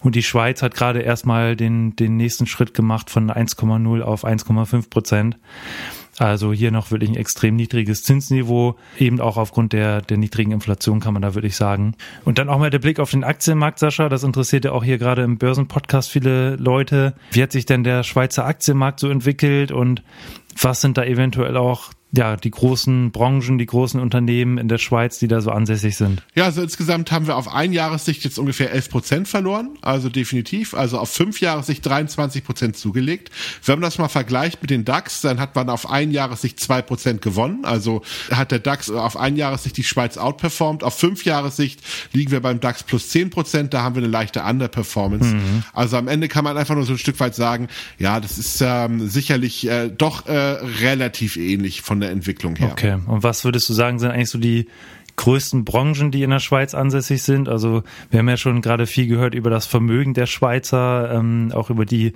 Und 0.00 0.14
die 0.14 0.22
Schweiz 0.22 0.62
hat 0.62 0.74
gerade 0.74 1.00
erstmal 1.00 1.56
den, 1.56 1.96
den 1.96 2.16
nächsten 2.16 2.46
Schritt 2.46 2.74
gemacht 2.74 3.10
von 3.10 3.30
1,0 3.30 4.02
auf 4.02 4.24
1,5 4.24 4.90
Prozent. 4.90 5.38
Also 6.18 6.52
hier 6.52 6.70
noch 6.70 6.90
wirklich 6.90 7.10
ein 7.10 7.16
extrem 7.16 7.56
niedriges 7.56 8.02
Zinsniveau, 8.02 8.76
eben 8.98 9.20
auch 9.20 9.36
aufgrund 9.36 9.72
der, 9.72 10.00
der 10.00 10.16
niedrigen 10.16 10.52
Inflation 10.52 11.00
kann 11.00 11.12
man 11.12 11.22
da 11.22 11.34
wirklich 11.34 11.56
sagen. 11.56 11.94
Und 12.24 12.38
dann 12.38 12.48
auch 12.48 12.58
mal 12.58 12.70
der 12.70 12.78
Blick 12.78 13.00
auf 13.00 13.10
den 13.10 13.22
Aktienmarkt, 13.22 13.78
Sascha. 13.78 14.08
Das 14.08 14.22
interessiert 14.22 14.64
ja 14.64 14.72
auch 14.72 14.82
hier 14.82 14.96
gerade 14.96 15.22
im 15.22 15.36
Börsenpodcast 15.36 16.10
viele 16.10 16.56
Leute. 16.56 17.14
Wie 17.32 17.42
hat 17.42 17.52
sich 17.52 17.66
denn 17.66 17.84
der 17.84 18.02
Schweizer 18.02 18.46
Aktienmarkt 18.46 19.00
so 19.00 19.10
entwickelt 19.10 19.72
und 19.72 20.02
was 20.58 20.80
sind 20.80 20.96
da 20.96 21.04
eventuell 21.04 21.56
auch 21.58 21.92
ja, 22.12 22.36
die 22.36 22.50
großen 22.50 23.10
Branchen, 23.10 23.58
die 23.58 23.66
großen 23.66 24.00
Unternehmen 24.00 24.58
in 24.58 24.68
der 24.68 24.78
Schweiz, 24.78 25.18
die 25.18 25.28
da 25.28 25.40
so 25.40 25.50
ansässig 25.50 25.96
sind? 25.96 26.22
Ja, 26.34 26.44
also 26.44 26.62
insgesamt 26.62 27.10
haben 27.10 27.26
wir 27.26 27.36
auf 27.36 27.52
ein 27.52 27.72
Jahressicht 27.72 28.24
jetzt 28.24 28.38
ungefähr 28.38 28.72
11 28.72 28.90
Prozent 28.90 29.28
verloren, 29.28 29.76
also 29.82 30.08
definitiv, 30.08 30.74
also 30.74 30.98
auf 30.98 31.10
fünf 31.10 31.40
Jahressicht 31.40 31.84
23 31.84 32.44
Prozent 32.44 32.76
zugelegt. 32.76 33.30
Wenn 33.64 33.80
man 33.80 33.82
das 33.82 33.98
mal 33.98 34.08
vergleicht 34.08 34.62
mit 34.62 34.70
den 34.70 34.84
DAX, 34.84 35.20
dann 35.20 35.40
hat 35.40 35.56
man 35.56 35.68
auf 35.68 35.90
ein 35.90 36.12
Jahressicht 36.12 36.60
zwei 36.60 36.80
Prozent 36.80 37.22
gewonnen, 37.22 37.64
also 37.64 38.02
hat 38.30 38.52
der 38.52 38.60
DAX 38.60 38.88
auf 38.88 39.16
ein 39.16 39.36
Jahressicht 39.36 39.76
die 39.76 39.84
Schweiz 39.84 40.16
outperformed, 40.16 40.84
auf 40.84 40.96
fünf 40.96 41.24
Jahressicht 41.24 41.80
liegen 42.12 42.30
wir 42.30 42.40
beim 42.40 42.60
DAX 42.60 42.84
plus 42.84 43.08
zehn 43.08 43.30
Prozent, 43.30 43.74
da 43.74 43.82
haben 43.82 43.96
wir 43.96 44.02
eine 44.02 44.10
leichte 44.10 44.42
Underperformance. 44.42 45.34
Mhm. 45.34 45.64
Also 45.72 45.96
am 45.96 46.06
Ende 46.06 46.28
kann 46.28 46.44
man 46.44 46.56
einfach 46.56 46.76
nur 46.76 46.84
so 46.84 46.92
ein 46.92 46.98
Stück 46.98 47.18
weit 47.18 47.34
sagen, 47.34 47.68
ja, 47.98 48.20
das 48.20 48.38
ist 48.38 48.62
ähm, 48.64 49.08
sicherlich 49.08 49.68
äh, 49.68 49.90
doch 49.90 50.26
äh, 50.26 50.32
relativ 50.32 51.36
ähnlich 51.36 51.82
von 51.82 51.95
der 52.00 52.06
der 52.06 52.10
Entwicklung 52.10 52.56
her. 52.56 52.70
Okay. 52.72 52.98
Und 53.06 53.22
was 53.22 53.44
würdest 53.44 53.68
du 53.68 53.72
sagen, 53.72 53.98
sind 53.98 54.10
eigentlich 54.10 54.30
so 54.30 54.38
die 54.38 54.66
größten 55.16 55.64
Branchen, 55.64 56.10
die 56.10 56.22
in 56.22 56.30
der 56.30 56.40
Schweiz 56.40 56.74
ansässig 56.74 57.22
sind. 57.22 57.48
Also 57.48 57.82
wir 58.10 58.18
haben 58.18 58.28
ja 58.28 58.36
schon 58.36 58.62
gerade 58.62 58.86
viel 58.86 59.06
gehört 59.06 59.34
über 59.34 59.50
das 59.50 59.66
Vermögen 59.66 60.14
der 60.14 60.26
Schweizer, 60.26 61.10
ähm, 61.12 61.50
auch 61.54 61.70
über 61.70 61.86
die 61.86 62.12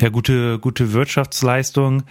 ja 0.00 0.08
gute 0.08 0.58
gute 0.58 0.92
Wirtschaftsleistung. 0.92 2.02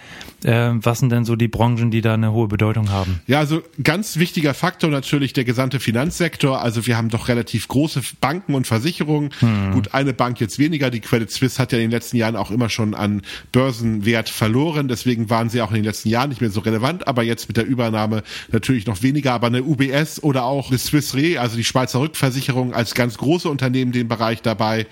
Ähm, 0.45 0.79
was 0.83 0.99
sind 0.99 1.11
denn 1.11 1.25
so 1.25 1.35
die 1.35 1.47
Branchen, 1.47 1.91
die 1.91 2.01
da 2.01 2.13
eine 2.13 2.31
hohe 2.31 2.47
Bedeutung 2.47 2.89
haben? 2.89 3.21
Ja, 3.27 3.39
also 3.39 3.61
ganz 3.83 4.17
wichtiger 4.17 4.53
Faktor 4.53 4.89
natürlich 4.89 5.33
der 5.33 5.43
gesamte 5.43 5.79
Finanzsektor. 5.79 6.61
Also 6.61 6.87
wir 6.87 6.95
haben 6.95 7.09
doch 7.09 7.27
relativ 7.27 7.67
große 7.67 8.01
Banken 8.21 8.55
und 8.55 8.65
Versicherungen. 8.65 9.31
Hm. 9.39 9.71
Gut, 9.71 9.93
eine 9.93 10.13
Bank 10.13 10.39
jetzt 10.39 10.57
weniger. 10.59 10.89
Die 10.89 11.01
Credit 11.01 11.29
Suisse 11.29 11.61
hat 11.61 11.71
ja 11.71 11.77
in 11.77 11.85
den 11.85 11.91
letzten 11.91 12.17
Jahren 12.17 12.35
auch 12.35 12.51
immer 12.51 12.69
schon 12.69 12.93
an 12.93 13.21
Börsenwert 13.51 14.29
verloren. 14.29 14.87
Deswegen 14.87 15.29
waren 15.29 15.49
sie 15.49 15.61
auch 15.61 15.71
in 15.71 15.75
den 15.75 15.83
letzten 15.83 16.09
Jahren 16.09 16.29
nicht 16.29 16.41
mehr 16.41 16.51
so 16.51 16.61
relevant. 16.61 17.07
Aber 17.07 17.23
jetzt 17.23 17.49
mit 17.49 17.57
der 17.57 17.65
Übernahme 17.65 18.23
natürlich 18.51 18.85
noch 18.85 19.03
weniger. 19.03 19.33
Aber 19.33 19.47
eine 19.47 19.63
UBS 19.63 20.23
oder 20.29 20.43
auch 20.43 20.69
die 20.69 20.77
Swiss 20.77 21.15
Re, 21.15 21.41
also 21.41 21.57
die 21.57 21.63
Schweizer 21.63 21.99
Rückversicherung 21.99 22.71
als 22.75 22.93
ganz 22.93 23.17
große 23.17 23.49
Unternehmen 23.49 23.91
den 23.91 24.07
Bereich 24.07 24.43
dabei. 24.43 24.85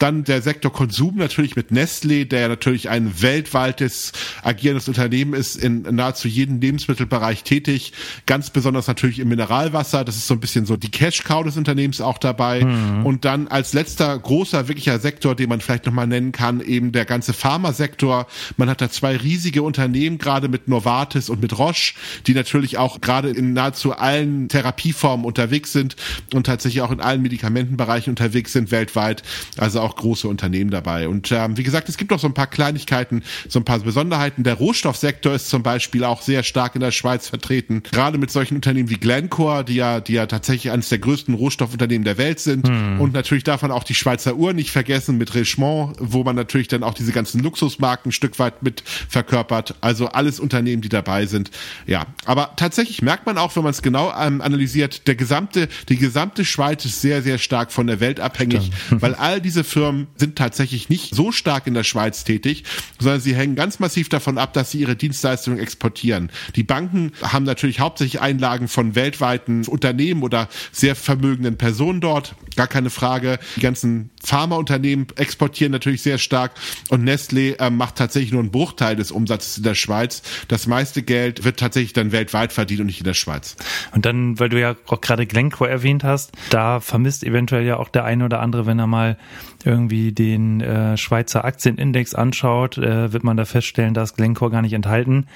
Dann 0.00 0.24
der 0.24 0.42
Sektor 0.42 0.72
Konsum 0.72 1.14
natürlich 1.14 1.54
mit 1.54 1.70
Nestlé, 1.70 2.24
der 2.24 2.48
natürlich 2.48 2.88
ein 2.88 3.22
weltweites 3.22 4.10
agierendes 4.42 4.88
Unternehmen 4.88 5.34
ist, 5.34 5.54
in 5.54 5.82
nahezu 5.82 6.26
jedem 6.26 6.60
Lebensmittelbereich 6.60 7.44
tätig. 7.44 7.92
Ganz 8.26 8.50
besonders 8.50 8.88
natürlich 8.88 9.20
im 9.20 9.28
Mineralwasser. 9.28 10.04
Das 10.04 10.16
ist 10.16 10.26
so 10.26 10.34
ein 10.34 10.40
bisschen 10.40 10.66
so 10.66 10.76
die 10.76 10.90
Cash-Cow 10.90 11.44
des 11.44 11.56
Unternehmens 11.56 12.00
auch 12.00 12.18
dabei. 12.18 12.64
Mhm. 12.64 13.06
Und 13.06 13.24
dann 13.24 13.46
als 13.46 13.72
letzter 13.72 14.18
großer, 14.18 14.66
wirklicher 14.66 14.98
Sektor, 14.98 15.36
den 15.36 15.48
man 15.48 15.60
vielleicht 15.60 15.86
nochmal 15.86 16.08
nennen 16.08 16.32
kann, 16.32 16.60
eben 16.60 16.90
der 16.90 17.04
ganze 17.04 17.32
Pharmasektor. 17.32 18.26
Man 18.56 18.68
hat 18.68 18.80
da 18.80 18.90
zwei 18.90 19.16
riesige 19.16 19.62
Unternehmen, 19.62 20.18
gerade 20.18 20.48
mit 20.48 20.66
Novartis 20.66 21.30
und 21.30 21.40
mit 21.40 21.56
Roche, 21.56 21.94
die 22.26 22.34
natürlich 22.34 22.76
auch 22.76 23.00
gerade 23.00 23.30
in 23.30 23.52
nahezu 23.52 23.92
allen 23.92 24.48
Therapien 24.48 24.79
Therapieformen 24.80 25.26
unterwegs 25.26 25.72
sind 25.72 25.96
und 26.34 26.46
tatsächlich 26.46 26.82
auch 26.82 26.90
in 26.90 27.00
allen 27.00 27.22
Medikamentenbereichen 27.22 28.10
unterwegs 28.10 28.52
sind 28.52 28.70
weltweit. 28.70 29.22
Also 29.58 29.80
auch 29.80 29.96
große 29.96 30.26
Unternehmen 30.28 30.70
dabei. 30.70 31.08
Und 31.08 31.30
ähm, 31.32 31.56
wie 31.56 31.62
gesagt, 31.62 31.88
es 31.88 31.96
gibt 31.96 32.10
noch 32.10 32.18
so 32.18 32.26
ein 32.26 32.34
paar 32.34 32.46
Kleinigkeiten, 32.46 33.22
so 33.48 33.58
ein 33.58 33.64
paar 33.64 33.80
Besonderheiten. 33.80 34.42
Der 34.42 34.54
Rohstoffsektor 34.54 35.34
ist 35.34 35.48
zum 35.48 35.62
Beispiel 35.62 36.04
auch 36.04 36.22
sehr 36.22 36.42
stark 36.42 36.74
in 36.74 36.80
der 36.80 36.92
Schweiz 36.92 37.28
vertreten. 37.28 37.82
Gerade 37.90 38.18
mit 38.18 38.30
solchen 38.30 38.56
Unternehmen 38.56 38.90
wie 38.90 38.96
Glencore, 38.96 39.64
die 39.64 39.74
ja, 39.74 40.00
die 40.00 40.14
ja 40.14 40.26
tatsächlich 40.26 40.72
eines 40.72 40.88
der 40.88 40.98
größten 40.98 41.34
Rohstoffunternehmen 41.34 42.04
der 42.04 42.18
Welt 42.18 42.40
sind. 42.40 42.66
Hm. 42.66 43.00
Und 43.00 43.12
natürlich 43.12 43.44
darf 43.44 43.62
man 43.62 43.70
auch 43.70 43.84
die 43.84 43.94
Schweizer 43.94 44.36
Uhr 44.36 44.52
nicht 44.52 44.70
vergessen 44.70 45.18
mit 45.18 45.34
Richemont, 45.34 45.96
wo 46.00 46.24
man 46.24 46.36
natürlich 46.36 46.68
dann 46.68 46.82
auch 46.82 46.94
diese 46.94 47.12
ganzen 47.12 47.42
Luxusmarken 47.42 48.10
ein 48.10 48.12
Stück 48.12 48.38
weit 48.38 48.62
mit 48.62 48.82
verkörpert. 49.08 49.74
Also 49.80 50.06
alles 50.08 50.40
Unternehmen, 50.40 50.82
die 50.82 50.88
dabei 50.88 51.26
sind. 51.26 51.50
Ja, 51.86 52.06
aber 52.24 52.52
tatsächlich 52.56 53.02
merkt 53.02 53.26
man 53.26 53.38
auch, 53.38 53.54
wenn 53.56 53.62
man 53.62 53.70
es 53.70 53.82
genau 53.82 54.12
ähm, 54.18 54.40
analysiert, 54.40 54.69
analysiert, 54.70 55.06
der 55.06 55.14
gesamte, 55.14 55.68
die 55.88 55.96
gesamte 55.96 56.44
Schweiz 56.44 56.84
ist 56.84 57.00
sehr, 57.00 57.22
sehr 57.22 57.38
stark 57.38 57.72
von 57.72 57.86
der 57.86 58.00
Welt 58.00 58.20
abhängig, 58.20 58.70
weil 58.90 59.14
all 59.14 59.40
diese 59.40 59.64
Firmen 59.64 60.06
sind 60.16 60.36
tatsächlich 60.36 60.88
nicht 60.88 61.14
so 61.14 61.32
stark 61.32 61.66
in 61.66 61.74
der 61.74 61.84
Schweiz 61.84 62.24
tätig, 62.24 62.64
sondern 62.98 63.20
sie 63.20 63.34
hängen 63.34 63.56
ganz 63.56 63.78
massiv 63.78 64.08
davon 64.08 64.38
ab, 64.38 64.52
dass 64.52 64.70
sie 64.70 64.78
ihre 64.78 64.96
Dienstleistungen 64.96 65.58
exportieren. 65.58 66.30
Die 66.56 66.62
Banken 66.62 67.12
haben 67.22 67.44
natürlich 67.44 67.80
hauptsächlich 67.80 68.20
Einlagen 68.20 68.68
von 68.68 68.94
weltweiten 68.94 69.66
Unternehmen 69.66 70.22
oder 70.22 70.48
sehr 70.72 70.94
vermögenden 70.94 71.56
Personen 71.56 72.00
dort, 72.00 72.34
gar 72.56 72.68
keine 72.68 72.90
Frage. 72.90 73.38
Die 73.56 73.60
ganzen 73.60 74.10
Pharmaunternehmen 74.22 75.06
exportieren 75.16 75.72
natürlich 75.72 76.02
sehr 76.02 76.18
stark 76.18 76.52
und 76.88 77.08
Nestlé 77.08 77.58
äh, 77.58 77.70
macht 77.70 77.96
tatsächlich 77.96 78.32
nur 78.32 78.40
einen 78.40 78.50
Bruchteil 78.50 78.96
des 78.96 79.10
Umsatzes 79.10 79.58
in 79.58 79.64
der 79.64 79.74
Schweiz. 79.74 80.22
Das 80.48 80.66
meiste 80.66 81.02
Geld 81.02 81.44
wird 81.44 81.58
tatsächlich 81.58 81.92
dann 81.92 82.12
weltweit 82.12 82.52
verdient 82.52 82.80
und 82.80 82.86
nicht 82.86 83.00
in 83.00 83.04
der 83.04 83.14
Schweiz. 83.14 83.56
Und 83.92 84.04
dann, 84.04 84.38
weil 84.38 84.48
du 84.48 84.59
ja 84.60 84.76
auch 84.86 85.00
gerade 85.00 85.26
Glencore 85.26 85.70
erwähnt 85.70 86.04
hast, 86.04 86.32
da 86.50 86.80
vermisst 86.80 87.24
eventuell 87.24 87.64
ja 87.64 87.78
auch 87.78 87.88
der 87.88 88.04
eine 88.04 88.24
oder 88.24 88.40
andere, 88.40 88.66
wenn 88.66 88.78
er 88.78 88.86
mal 88.86 89.16
irgendwie 89.64 90.12
den 90.12 90.60
äh, 90.60 90.96
Schweizer 90.96 91.44
Aktienindex 91.44 92.14
anschaut, 92.14 92.78
äh, 92.78 93.12
wird 93.12 93.24
man 93.24 93.36
da 93.36 93.44
feststellen, 93.44 93.94
dass 93.94 94.14
Glencore 94.14 94.50
gar 94.50 94.62
nicht 94.62 94.72
enthalten. 94.72 95.26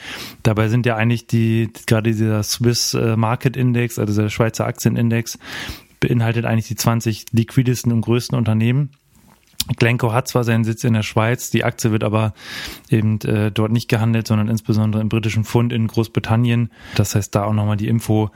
Dabei 0.43 0.69
sind 0.69 0.87
ja 0.87 0.97
eigentlich 0.97 1.27
die, 1.27 1.71
gerade 1.87 2.13
dieser 2.13 2.43
Swiss 2.43 2.95
äh, 2.95 3.17
Market 3.17 3.57
Index, 3.57 3.99
also 3.99 4.23
der 4.23 4.29
Schweizer 4.29 4.67
Aktienindex, 4.67 5.39
beinhaltet 6.01 6.45
eigentlich 6.45 6.69
die 6.69 6.77
20 6.77 7.27
liquidesten 7.33 7.93
und 7.93 8.03
größten 8.03 8.37
Unternehmen. 8.37 8.91
Glencoe 9.77 10.13
hat 10.13 10.29
zwar 10.29 10.45
seinen 10.45 10.65
Sitz 10.65 10.85
in 10.85 10.93
der 10.93 11.03
Schweiz, 11.03 11.51
die 11.51 11.65
Aktie 11.65 11.91
wird 11.91 12.05
aber 12.05 12.35
eben 12.91 13.21
äh, 13.23 13.51
dort 13.51 13.73
nicht 13.73 13.89
gehandelt, 13.89 14.27
sondern 14.27 14.49
insbesondere 14.49 15.01
im 15.01 15.09
britischen 15.09 15.45
Pfund 15.45 15.73
in 15.73 15.87
Großbritannien. 15.87 16.71
Das 16.97 17.15
heißt, 17.15 17.35
da 17.35 17.45
auch 17.45 17.53
nochmal 17.53 17.77
die 17.77 17.89
Info, 17.89 18.31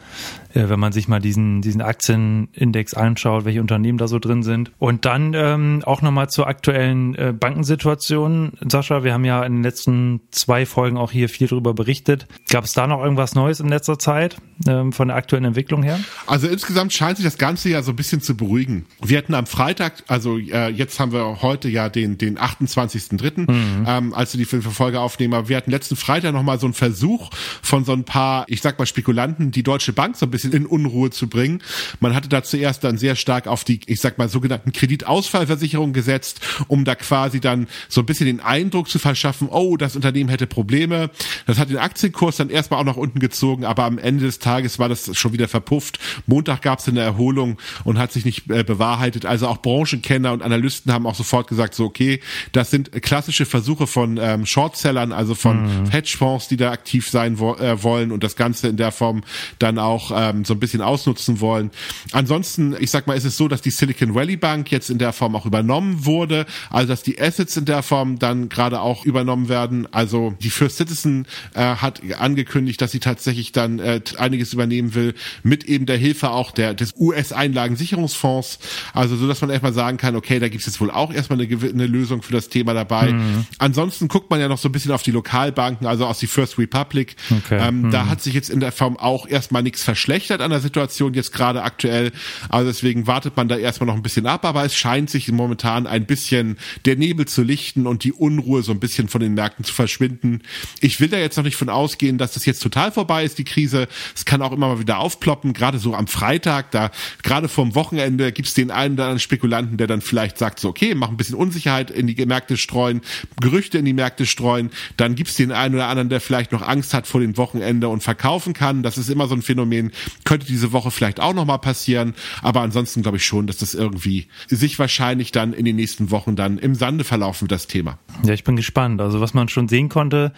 äh, 0.55 0.69
wenn 0.69 0.81
man 0.81 0.93
sich 0.93 1.07
mal 1.07 1.21
diesen, 1.21 1.61
diesen 1.61 1.83
Aktienindex 1.83 2.95
anschaut, 2.95 3.45
welche 3.45 3.61
Unternehmen 3.61 3.99
da 3.99 4.09
so 4.09 4.19
drin 4.19 4.43
sind. 4.43 4.73
Und 4.79 5.05
dann 5.05 5.35
ähm, 5.35 5.83
auch 5.85 6.03
nochmal 6.03 6.31
zur 6.31 6.47
aktuellen 6.47 7.15
äh, 7.15 7.35
Bankensituation. 7.39 8.53
Sascha, 8.67 9.05
wir 9.05 9.13
haben 9.13 9.25
ja 9.25 9.43
in 9.45 9.55
den 9.55 9.63
letzten 9.63 10.21
zwei 10.31 10.65
Folgen 10.65 10.97
auch 10.97 11.13
hier 11.13 11.29
viel 11.29 11.47
darüber 11.47 11.75
berichtet. 11.75 12.27
Gab 12.51 12.65
es 12.65 12.73
da 12.73 12.87
noch 12.87 13.03
irgendwas 13.03 13.35
Neues 13.35 13.61
in 13.61 13.69
letzter 13.69 13.99
Zeit 13.99 14.39
ähm, 14.67 14.93
von 14.93 15.09
der 15.09 15.17
aktuellen 15.17 15.45
Entwicklung 15.45 15.83
her? 15.83 16.01
Also 16.27 16.49
insgesamt 16.49 16.93
scheint 16.93 17.19
sich 17.19 17.25
das 17.25 17.39
Ganze 17.39 17.69
ja 17.69 17.83
so 17.83 17.93
ein 17.93 17.97
bisschen 17.97 18.21
zu 18.21 18.37
beruhigen. 18.37 18.87
Wir 19.03 19.19
hatten 19.19 19.35
am 19.35 19.47
Freitag, 19.47 20.05
also 20.09 20.39
äh, 20.39 20.69
jetzt 20.71 20.99
haben 20.99 21.13
wir 21.13 21.18
heute 21.19 21.69
ja 21.69 21.89
den, 21.89 22.19
den 22.19 22.39
28.3., 22.39 23.51
mhm. 23.51 23.85
ähm, 23.87 24.15
als 24.15 24.37
wir 24.37 24.45
die 24.45 24.61
Folge 24.61 25.01
aufnehmen, 25.01 25.35
aber 25.35 25.49
wir 25.49 25.57
hatten 25.57 25.71
letzten 25.71 25.97
Freitag 25.97 26.33
nochmal 26.33 26.59
so 26.59 26.67
einen 26.67 26.75
Versuch 26.75 27.31
von 27.63 27.85
so 27.85 27.93
ein 27.93 28.05
paar, 28.05 28.45
ich 28.49 28.61
sag 28.61 28.79
mal 28.79 28.87
Spekulanten, 28.87 29.51
die 29.51 29.63
Deutsche 29.63 29.93
Bank 29.93 30.17
so 30.17 30.27
ein 30.27 30.31
bisschen 30.31 30.53
in 30.53 30.67
Unruhe 30.67 31.11
zu 31.11 31.29
bringen. 31.29 31.63
Man 32.01 32.15
hatte 32.15 32.29
da 32.29 32.43
zuerst 32.43 32.85
dann 32.85 32.99
sehr 32.99 33.17
stark 33.17 33.47
auf 33.47 33.65
die, 33.65 33.81
ich 33.87 34.01
sag 34.01 34.19
mal, 34.19 34.29
sogenannten 34.29 34.73
Kreditausfallversicherungen 34.73 35.93
gesetzt, 35.93 36.41
um 36.69 36.85
da 36.85 36.95
quasi 36.95 37.41
dann 37.41 37.69
so 37.89 38.03
ein 38.03 38.07
bisschen 38.07 38.27
den 38.27 38.41
Eindruck 38.41 38.89
zu 38.89 38.99
verschaffen, 38.99 39.49
oh, 39.51 39.77
das 39.77 39.97
Unternehmen 39.97 40.29
hätte 40.29 40.47
Probleme. 40.47 41.11
Das 41.47 41.59
hat 41.59 41.71
den 41.71 41.79
Aktienkurs 41.79 42.37
dann 42.37 42.51
erstmal 42.51 42.81
auch 42.81 42.85
nach 42.85 42.97
unten 42.97 43.19
gezogen, 43.19 43.65
aber 43.65 43.85
am 43.85 43.99
Ende 43.99 44.25
des 44.25 44.39
Tages 44.39 44.79
war 44.79 44.89
das 44.89 45.17
schon 45.17 45.33
wieder 45.33 45.49
verpufft. 45.49 45.99
Montag 46.27 46.63
gab 46.63 46.79
es 46.79 46.89
eine 46.89 47.01
Erholung 47.01 47.59
und 47.85 47.99
hat 47.99 48.13
sich 48.13 48.25
nicht 48.25 48.51
äh, 48.51 48.65
bewahrheitet. 48.65 49.27
Also 49.27 49.49
auch 49.49 49.59
Branchenkenner 49.59 50.33
und 50.33 50.43
Analysten 50.43 50.93
haben 50.93 51.07
auch 51.09 51.15
sofort 51.15 51.49
gesagt, 51.49 51.75
so 51.75 51.85
okay, 51.87 52.21
das 52.53 52.71
sind 52.71 52.93
klassische 53.03 53.47
Versuche 53.47 53.87
von 53.87 54.19
ähm, 54.21 54.47
Shortsellern, 54.47 55.13
also 55.13 55.35
von 55.35 55.83
mhm. 55.83 55.91
Hedgefonds, 55.91 56.49
die 56.49 56.57
da 56.57 56.71
aktiv 56.71 57.09
sein 57.09 57.39
wo 57.39 57.55
äh, 57.55 57.83
wollen 57.83 58.13
und 58.13 58.23
das 58.23 58.37
Ganze 58.37 58.69
in 58.69 58.77
der 58.77 58.93
Form 58.93 59.23
dann 59.59 59.79
auch 59.79 60.13
ähm, 60.15 60.45
so 60.45 60.55
ein 60.55 60.61
bisschen 60.61 60.81
ausnutzen 60.81 61.41
wollen. 61.41 61.71
Ansonsten, 62.13 62.77
ich 62.79 62.91
sag 62.91 63.07
mal, 63.07 63.15
ist 63.15 63.25
es 63.25 63.37
so, 63.37 63.49
dass 63.49 63.63
die 63.63 63.71
Silicon 63.71 64.15
Valley 64.15 64.37
Bank 64.37 64.71
jetzt 64.71 64.91
in 64.91 64.99
der 64.99 65.13
Form 65.13 65.35
auch 65.37 65.47
übernommen 65.47 66.05
wurde, 66.05 66.47
also 66.71 66.89
dass 66.89 67.03
die 67.03 67.21
Assets 67.21 67.57
in 67.57 67.65
der 67.65 67.83
Form 67.83 68.19
dann 68.19 68.49
gerade 68.49 68.81
auch 68.81 69.05
übernommen 69.05 69.49
werden. 69.49 69.87
Also 69.93 70.35
die 70.41 70.51
First 70.51 70.77
Citizen 70.77 71.27
äh, 71.55 71.61
hat 71.61 72.01
angekündigt, 72.19 72.81
dass 72.81 72.93
sie 72.93 73.01
tatsächlich 73.01 73.53
dann 73.53 73.79
äh, 73.79 74.01
einiges 74.17 74.53
übernehmen 74.53 74.95
will, 74.95 75.15
mit 75.43 75.65
eben 75.65 75.87
der 75.87 75.97
Hilfe 75.97 76.31
auch 76.31 76.51
der 76.51 76.75
des 76.75 76.95
US-Einlagensicherungsfonds. 76.97 78.59
Also 78.93 79.17
so, 79.17 79.27
dass 79.27 79.41
man 79.41 79.51
erstmal 79.51 79.73
sagen 79.73 79.99
kann, 79.99 80.17
okay, 80.17 80.39
da 80.39 80.49
gibt 80.49 80.61
es 80.61 80.67
jetzt 80.67 80.81
wohl 80.81 80.91
auch 80.99 81.13
erstmal 81.13 81.41
eine, 81.41 81.49
eine 81.49 81.87
Lösung 81.87 82.23
für 82.23 82.33
das 82.33 82.49
Thema 82.49 82.75
dabei. 82.75 83.13
Mhm. 83.13 83.47
Ansonsten 83.59 84.09
guckt 84.09 84.31
man 84.31 84.41
ja 84.41 84.49
noch 84.49 84.59
so 84.59 84.69
ein 84.69 84.73
bisschen 84.73 84.93
auf 84.93 85.03
die 85.03 85.11
Lokalbanken, 85.11 85.87
also 85.87 86.07
aus 86.07 86.19
die 86.19 86.27
First 86.27 86.59
Republic. 86.59 87.17
Okay. 87.31 87.59
Ähm, 87.61 87.83
mhm. 87.83 87.91
Da 87.91 88.07
hat 88.07 88.23
sich 88.23 88.35
jetzt 88.35 88.51
in 88.51 88.61
der 88.61 88.73
Form 88.73 88.97
auch 88.97 89.27
erstmal 89.27 89.63
nichts 89.63 89.83
verschlechtert 89.83 90.41
an 90.41 90.51
der 90.51 90.61
Situation 90.61 91.15
jetzt 91.15 91.33
gerade 91.33 91.63
aktuell. 91.63 92.13
Also 92.49 92.69
deswegen 92.69 93.07
wartet 93.07 93.37
man 93.37 93.49
da 93.49 93.57
erstmal 93.57 93.87
noch 93.87 93.95
ein 93.95 94.03
bisschen 94.03 94.27
ab, 94.27 94.45
aber 94.45 94.65
es 94.65 94.75
scheint 94.75 95.11
sich 95.11 95.31
momentan 95.31 95.87
ein 95.87 96.07
bisschen 96.07 96.59
der 96.85 96.97
Nebel 96.97 97.27
zu 97.27 97.43
lichten 97.43 97.87
und 97.87 98.05
die 98.05 98.13
Unruhe 98.13 98.63
so 98.63 98.73
ein 98.73 98.81
bisschen 98.81 99.09
von 99.09 99.21
den 99.21 99.35
Märkten 99.35 99.65
zu 99.65 99.75
verschwinden. 99.75 100.43
Ich 100.81 101.01
will 101.01 101.09
da 101.09 101.19
jetzt 101.19 101.37
noch 101.37 101.45
nicht 101.45 101.57
von 101.57 101.69
ausgehen, 101.69 102.19
dass 102.19 102.33
das 102.33 102.47
jetzt 102.47 102.63
total 102.63 102.93
vorbei 102.93 103.25
ist, 103.25 103.39
die 103.39 103.45
Krise. 103.45 103.89
Es 104.15 104.25
kann 104.25 104.43
auch 104.43 104.53
immer 104.53 104.69
mal 104.69 104.81
wieder 104.81 104.99
aufploppen, 104.99 105.53
gerade 105.53 105.79
so 105.79 105.95
am 105.95 106.07
Freitag, 106.07 106.71
da 106.71 106.91
gerade 107.23 107.49
vorm 107.49 107.75
Wochenende 107.75 108.33
gibt's 108.33 108.55
den 108.55 108.71
einen 108.71 108.95
oder 108.95 109.05
anderen 109.05 109.21
Spekulanten, 109.21 109.77
der 109.77 109.87
dann 109.87 110.01
vielleicht 110.01 110.39
sagt, 110.39 110.61
so 110.61 110.69
okay, 110.69 110.88
mach 110.95 111.09
ein 111.09 111.17
bisschen 111.17 111.35
Unsicherheit 111.35 111.91
in 111.91 112.07
die 112.07 112.27
Märkte 112.27 112.57
streuen, 112.57 113.01
Gerüchte 113.41 113.79
in 113.79 113.85
die 113.85 113.93
Märkte 113.93 114.27
streuen, 114.27 114.71
dann 114.97 115.15
gibt's 115.15 115.37
den 115.37 115.53
einen 115.53 115.75
oder 115.75 115.89
anderen, 115.89 116.09
der 116.09 116.21
vielleicht 116.21 116.53
noch 116.53 116.63
Angst 116.63 116.95
hat 116.95 117.07
vor 117.07 117.21
dem 117.21 117.37
Wochenende 117.37 117.89
und 117.89 118.03
verkaufen 118.03 118.53
kann. 118.53 118.83
Das 118.83 118.99
ist 118.99 119.09
immer 119.09 119.27
so 119.27 119.35
ein 119.35 119.43
Phänomen, 119.43 119.93
könnte 120.25 120.47
diese 120.47 120.73
Woche 120.73 120.91
vielleicht 120.91 121.21
auch 121.21 121.35
nochmal 121.35 121.59
passieren, 121.59 122.15
aber 122.43 122.61
ansonsten 122.61 123.03
glaube 123.03 123.19
ich 123.19 123.25
schon, 123.25 123.47
dass 123.47 123.59
das 123.59 123.75
irgendwie 123.75 124.29
sich 124.49 124.79
wahrscheinlich 124.79 125.33
dann 125.33 125.53
in 125.53 125.65
den 125.65 125.77
nächsten 125.77 126.11
Wochen 126.11 126.37
dann 126.37 126.59
im 126.59 126.75
Sande 126.75 127.05
verlaufen 127.05 127.49
das 127.49 127.67
Thema. 127.67 127.99
Ja, 128.25 128.35
ich 128.35 128.45
bin 128.45 128.57
gespannt. 128.57 129.01
Also 129.01 129.21
was 129.21 129.35
man 129.35 129.49
schon 129.49 129.69
sehen 129.69 129.89
konnte, 129.89 130.33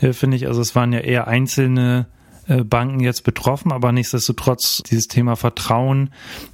äh, 0.00 0.12
finde 0.12 0.36
ich, 0.36 0.46
also 0.46 0.60
es 0.60 0.74
waren 0.74 0.92
ja 0.92 1.00
eher 1.00 1.28
einzelne 1.28 2.06
Banken 2.46 3.00
jetzt 3.00 3.24
betroffen, 3.24 3.72
aber 3.72 3.92
nichtsdestotrotz 3.92 4.82
dieses 4.84 5.08
Thema 5.08 5.36
Vertrauen 5.36 6.10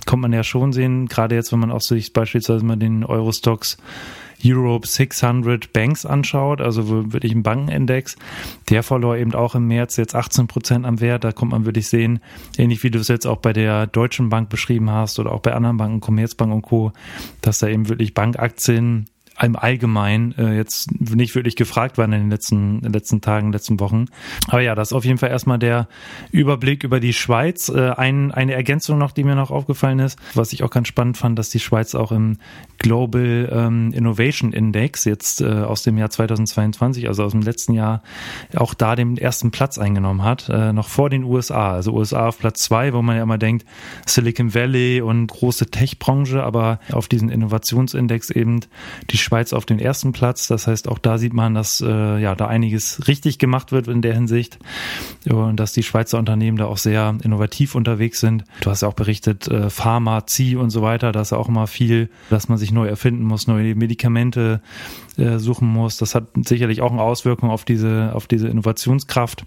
kommt 0.06 0.22
man 0.22 0.32
ja 0.32 0.42
schon 0.42 0.72
sehen, 0.72 1.06
gerade 1.06 1.34
jetzt, 1.34 1.52
wenn 1.52 1.58
man 1.58 1.70
auch 1.70 1.80
sich 1.80 2.12
beispielsweise 2.12 2.64
mal 2.64 2.76
den 2.76 3.04
Eurostox 3.04 3.76
Europe 4.44 4.86
600 4.86 5.72
Banks 5.72 6.04
anschaut, 6.04 6.60
also 6.60 7.12
wirklich 7.12 7.32
ein 7.32 7.42
Bankenindex, 7.42 8.16
der 8.68 8.82
verlor 8.82 9.16
eben 9.16 9.34
auch 9.34 9.54
im 9.54 9.68
März 9.68 9.96
jetzt 9.96 10.14
18 10.14 10.46
Prozent 10.46 10.86
am 10.86 11.00
Wert. 11.00 11.24
Da 11.24 11.32
kommt 11.32 11.52
man 11.52 11.64
wirklich 11.64 11.88
sehen, 11.88 12.20
ähnlich 12.58 12.82
wie 12.82 12.90
du 12.90 12.98
es 12.98 13.08
jetzt 13.08 13.26
auch 13.26 13.38
bei 13.38 13.52
der 13.52 13.86
Deutschen 13.86 14.28
Bank 14.28 14.48
beschrieben 14.48 14.90
hast 14.90 15.18
oder 15.18 15.32
auch 15.32 15.40
bei 15.40 15.52
anderen 15.52 15.76
Banken, 15.76 16.00
Commerzbank 16.00 16.52
und 16.52 16.62
Co., 16.62 16.92
dass 17.40 17.60
da 17.60 17.68
eben 17.68 17.88
wirklich 17.88 18.14
Bankaktien 18.14 19.06
im 19.40 19.56
Allgemeinen 19.56 20.36
äh, 20.38 20.56
jetzt 20.56 20.90
nicht 21.00 21.34
wirklich 21.34 21.56
gefragt 21.56 21.98
waren 21.98 22.12
in 22.12 22.20
den 22.20 22.30
letzten, 22.30 22.76
in 22.76 22.82
den 22.82 22.92
letzten 22.92 23.20
Tagen, 23.20 23.52
letzten 23.52 23.80
Wochen. 23.80 24.06
Aber 24.48 24.60
ja, 24.60 24.74
das 24.74 24.88
ist 24.88 24.92
auf 24.92 25.04
jeden 25.04 25.18
Fall 25.18 25.30
erstmal 25.30 25.58
der 25.58 25.88
Überblick 26.30 26.84
über 26.84 27.00
die 27.00 27.12
Schweiz. 27.12 27.68
Äh, 27.68 27.90
ein, 27.90 28.30
eine 28.32 28.52
Ergänzung 28.52 28.98
noch, 28.98 29.12
die 29.12 29.24
mir 29.24 29.34
noch 29.34 29.50
aufgefallen 29.50 29.98
ist, 29.98 30.18
was 30.34 30.52
ich 30.52 30.62
auch 30.62 30.70
ganz 30.70 30.88
spannend 30.88 31.16
fand, 31.16 31.38
dass 31.38 31.50
die 31.50 31.60
Schweiz 31.60 31.94
auch 31.94 32.12
im 32.12 32.38
Global 32.78 33.48
ähm, 33.52 33.92
Innovation 33.92 34.52
Index 34.52 35.04
jetzt 35.04 35.40
äh, 35.40 35.46
aus 35.46 35.82
dem 35.82 35.98
Jahr 35.98 36.10
2022, 36.10 37.08
also 37.08 37.24
aus 37.24 37.32
dem 37.32 37.42
letzten 37.42 37.72
Jahr, 37.72 38.02
auch 38.54 38.74
da 38.74 38.96
den 38.96 39.16
ersten 39.16 39.50
Platz 39.50 39.78
eingenommen 39.78 40.22
hat, 40.22 40.48
äh, 40.48 40.72
noch 40.72 40.88
vor 40.88 41.10
den 41.10 41.24
USA. 41.24 41.72
Also 41.72 41.92
USA 41.92 42.28
auf 42.28 42.38
Platz 42.38 42.62
zwei, 42.62 42.92
wo 42.92 43.02
man 43.02 43.16
ja 43.16 43.22
immer 43.22 43.38
denkt, 43.38 43.66
Silicon 44.06 44.54
Valley 44.54 45.00
und 45.00 45.26
große 45.28 45.70
Tech-Branche, 45.70 46.42
aber 46.42 46.80
auf 46.90 47.08
diesen 47.08 47.28
Innovationsindex 47.28 48.30
eben 48.30 48.60
die 49.10 49.18
Schweiz 49.22 49.52
auf 49.52 49.64
den 49.64 49.78
ersten 49.78 50.12
Platz. 50.12 50.48
Das 50.48 50.66
heißt, 50.66 50.88
auch 50.88 50.98
da 50.98 51.18
sieht 51.18 51.32
man, 51.32 51.54
dass 51.54 51.80
äh, 51.80 52.18
ja 52.18 52.34
da 52.34 52.46
einiges 52.46 53.06
richtig 53.08 53.38
gemacht 53.38 53.72
wird 53.72 53.88
in 53.88 54.02
der 54.02 54.14
Hinsicht 54.14 54.58
und 55.28 55.56
dass 55.56 55.72
die 55.72 55.82
Schweizer 55.82 56.18
Unternehmen 56.18 56.58
da 56.58 56.66
auch 56.66 56.76
sehr 56.76 57.16
innovativ 57.22 57.74
unterwegs 57.74 58.20
sind. 58.20 58.44
Du 58.60 58.70
hast 58.70 58.82
ja 58.82 58.88
auch 58.88 58.94
berichtet, 58.94 59.48
äh, 59.48 59.70
Pharmazie 59.70 60.56
und 60.56 60.70
so 60.70 60.82
weiter, 60.82 61.12
da 61.12 61.22
ist 61.22 61.32
auch 61.32 61.48
immer 61.48 61.66
viel, 61.66 62.10
dass 62.28 62.48
man 62.48 62.58
sich 62.58 62.72
neu 62.72 62.86
erfinden 62.86 63.24
muss, 63.24 63.46
neue 63.46 63.74
Medikamente 63.74 64.60
äh, 65.16 65.38
suchen 65.38 65.68
muss. 65.68 65.96
Das 65.96 66.14
hat 66.14 66.24
sicherlich 66.44 66.82
auch 66.82 66.92
eine 66.92 67.02
Auswirkung 67.02 67.50
auf 67.50 67.64
diese 67.64 68.12
auf 68.14 68.26
diese 68.26 68.48
Innovationskraft. 68.48 69.46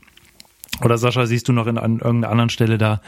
Oder 0.84 0.98
Sascha, 0.98 1.26
siehst 1.26 1.48
du 1.48 1.54
noch 1.54 1.68
in, 1.68 1.78
an 1.78 2.00
irgendeiner 2.00 2.32
anderen 2.32 2.50
Stelle 2.50 2.78
da 2.78 3.02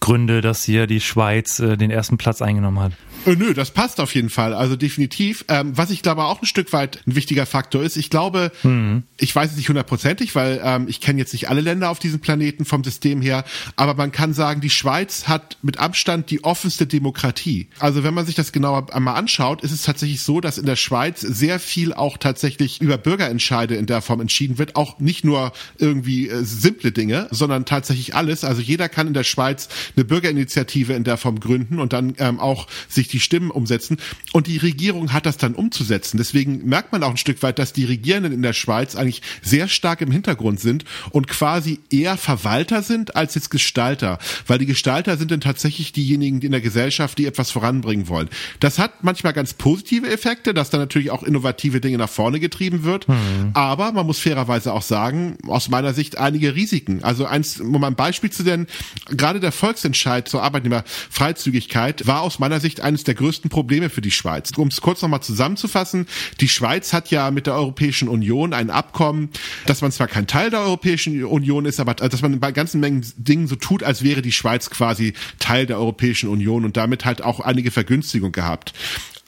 Gründe, 0.00 0.42
dass 0.42 0.64
hier 0.64 0.86
die 0.86 1.00
Schweiz 1.00 1.58
äh, 1.60 1.76
den 1.76 1.90
ersten 1.90 2.18
Platz 2.18 2.42
eingenommen 2.42 2.80
hat? 2.80 2.92
Äh, 3.26 3.36
nö, 3.36 3.54
das 3.54 3.72
passt 3.72 4.00
auf 4.00 4.14
jeden 4.14 4.30
Fall. 4.30 4.54
Also 4.54 4.76
definitiv. 4.76 5.44
Ähm, 5.48 5.76
was 5.76 5.90
ich 5.90 6.02
glaube 6.02 6.24
auch 6.24 6.40
ein 6.40 6.46
Stück 6.46 6.72
weit 6.72 7.00
ein 7.06 7.16
wichtiger 7.16 7.44
Faktor 7.44 7.82
ist, 7.82 7.96
ich 7.96 8.08
glaube, 8.08 8.52
mhm. 8.62 9.02
ich 9.18 9.34
weiß 9.34 9.50
es 9.50 9.56
nicht 9.56 9.68
hundertprozentig, 9.68 10.34
weil 10.34 10.60
ähm, 10.62 10.86
ich 10.88 11.00
kenne 11.00 11.18
jetzt 11.18 11.32
nicht 11.32 11.48
alle 11.48 11.60
Länder 11.60 11.90
auf 11.90 11.98
diesem 11.98 12.20
Planeten 12.20 12.64
vom 12.64 12.84
System 12.84 13.20
her, 13.20 13.44
aber 13.74 13.94
man 13.94 14.12
kann 14.12 14.32
sagen, 14.32 14.60
die 14.60 14.70
Schweiz 14.70 15.26
hat 15.26 15.58
mit 15.62 15.78
Abstand 15.78 16.30
die 16.30 16.44
offenste 16.44 16.86
Demokratie. 16.86 17.68
Also 17.78 18.04
wenn 18.04 18.14
man 18.14 18.26
sich 18.26 18.34
das 18.34 18.52
genauer 18.52 18.94
einmal 18.94 19.16
anschaut, 19.16 19.62
ist 19.62 19.72
es 19.72 19.82
tatsächlich 19.82 20.22
so, 20.22 20.40
dass 20.40 20.58
in 20.58 20.66
der 20.66 20.76
Schweiz 20.76 21.20
sehr 21.20 21.58
viel 21.58 21.92
auch 21.92 22.18
tatsächlich 22.18 22.80
über 22.80 22.98
Bürgerentscheide 22.98 23.74
in 23.74 23.86
der 23.86 24.02
Form 24.02 24.20
entschieden 24.20 24.58
wird. 24.58 24.76
Auch 24.76 25.00
nicht 25.00 25.24
nur 25.24 25.52
irgendwie 25.78 26.28
äh, 26.28 26.44
simple 26.44 26.92
Dinge, 26.92 27.28
sondern 27.30 27.64
tatsächlich 27.64 28.14
alles. 28.14 28.44
Also 28.44 28.62
jeder 28.62 28.88
kann 28.88 29.08
in 29.08 29.14
der 29.14 29.24
Schweiz 29.24 29.68
eine 29.96 30.04
Bürgerinitiative 30.04 30.92
in 30.92 31.04
der 31.04 31.16
Form 31.16 31.40
gründen 31.40 31.78
und 31.78 31.92
dann 31.92 32.14
ähm, 32.18 32.38
auch 32.38 32.68
sich 32.88 33.08
die 33.08 33.15
Stimmen 33.20 33.50
umsetzen. 33.50 33.98
Und 34.32 34.46
die 34.46 34.58
Regierung 34.58 35.12
hat 35.12 35.26
das 35.26 35.36
dann 35.36 35.54
umzusetzen. 35.54 36.18
Deswegen 36.18 36.66
merkt 36.66 36.92
man 36.92 37.02
auch 37.02 37.10
ein 37.10 37.16
Stück 37.16 37.42
weit, 37.42 37.58
dass 37.58 37.72
die 37.72 37.84
Regierenden 37.84 38.32
in 38.32 38.42
der 38.42 38.52
Schweiz 38.52 38.96
eigentlich 38.96 39.22
sehr 39.42 39.68
stark 39.68 40.00
im 40.00 40.10
Hintergrund 40.10 40.60
sind 40.60 40.84
und 41.10 41.28
quasi 41.28 41.80
eher 41.90 42.16
Verwalter 42.16 42.82
sind 42.82 43.16
als 43.16 43.34
jetzt 43.34 43.50
Gestalter. 43.50 44.18
Weil 44.46 44.58
die 44.58 44.66
Gestalter 44.66 45.16
sind 45.16 45.30
dann 45.30 45.40
tatsächlich 45.40 45.92
diejenigen 45.92 46.40
in 46.40 46.52
der 46.52 46.60
Gesellschaft, 46.60 47.18
die 47.18 47.26
etwas 47.26 47.50
voranbringen 47.50 48.08
wollen. 48.08 48.28
Das 48.60 48.78
hat 48.78 49.04
manchmal 49.04 49.32
ganz 49.32 49.54
positive 49.54 50.08
Effekte, 50.08 50.54
dass 50.54 50.70
da 50.70 50.78
natürlich 50.78 51.10
auch 51.10 51.22
innovative 51.22 51.80
Dinge 51.80 51.98
nach 51.98 52.08
vorne 52.08 52.40
getrieben 52.40 52.84
wird. 52.84 53.08
Mhm. 53.08 53.50
Aber 53.54 53.92
man 53.92 54.06
muss 54.06 54.18
fairerweise 54.18 54.72
auch 54.72 54.82
sagen, 54.82 55.38
aus 55.46 55.68
meiner 55.68 55.94
Sicht 55.94 56.18
einige 56.18 56.54
Risiken. 56.54 57.02
Also 57.02 57.26
eins, 57.26 57.60
um 57.60 57.82
ein 57.84 57.94
Beispiel 57.94 58.30
zu 58.30 58.42
nennen, 58.42 58.66
gerade 59.08 59.40
der 59.40 59.52
Volksentscheid 59.52 60.28
zur 60.28 60.42
Arbeitnehmerfreizügigkeit 60.42 62.06
war 62.06 62.22
aus 62.22 62.38
meiner 62.38 62.60
Sicht 62.60 62.80
eines 62.80 63.04
der 63.06 63.14
größten 63.14 63.50
Probleme 63.50 63.90
für 63.90 64.00
die 64.00 64.10
Schweiz. 64.10 64.50
Um 64.56 64.68
es 64.68 64.80
kurz 64.80 65.02
nochmal 65.02 65.22
zusammenzufassen, 65.22 66.06
die 66.40 66.48
Schweiz 66.48 66.92
hat 66.92 67.10
ja 67.10 67.30
mit 67.30 67.46
der 67.46 67.54
Europäischen 67.54 68.08
Union 68.08 68.52
ein 68.52 68.70
Abkommen, 68.70 69.30
dass 69.66 69.82
man 69.82 69.92
zwar 69.92 70.08
kein 70.08 70.26
Teil 70.26 70.50
der 70.50 70.60
Europäischen 70.60 71.24
Union 71.24 71.64
ist, 71.64 71.80
aber 71.80 71.94
dass 71.94 72.22
man 72.22 72.40
bei 72.40 72.52
ganzen 72.52 72.80
Mengen 72.80 73.04
Dingen 73.16 73.46
so 73.46 73.56
tut, 73.56 73.82
als 73.82 74.02
wäre 74.02 74.22
die 74.22 74.32
Schweiz 74.32 74.70
quasi 74.70 75.14
Teil 75.38 75.66
der 75.66 75.78
Europäischen 75.78 76.28
Union 76.28 76.64
und 76.64 76.76
damit 76.76 77.04
halt 77.04 77.22
auch 77.22 77.40
einige 77.40 77.70
Vergünstigung 77.70 78.32
gehabt. 78.32 78.72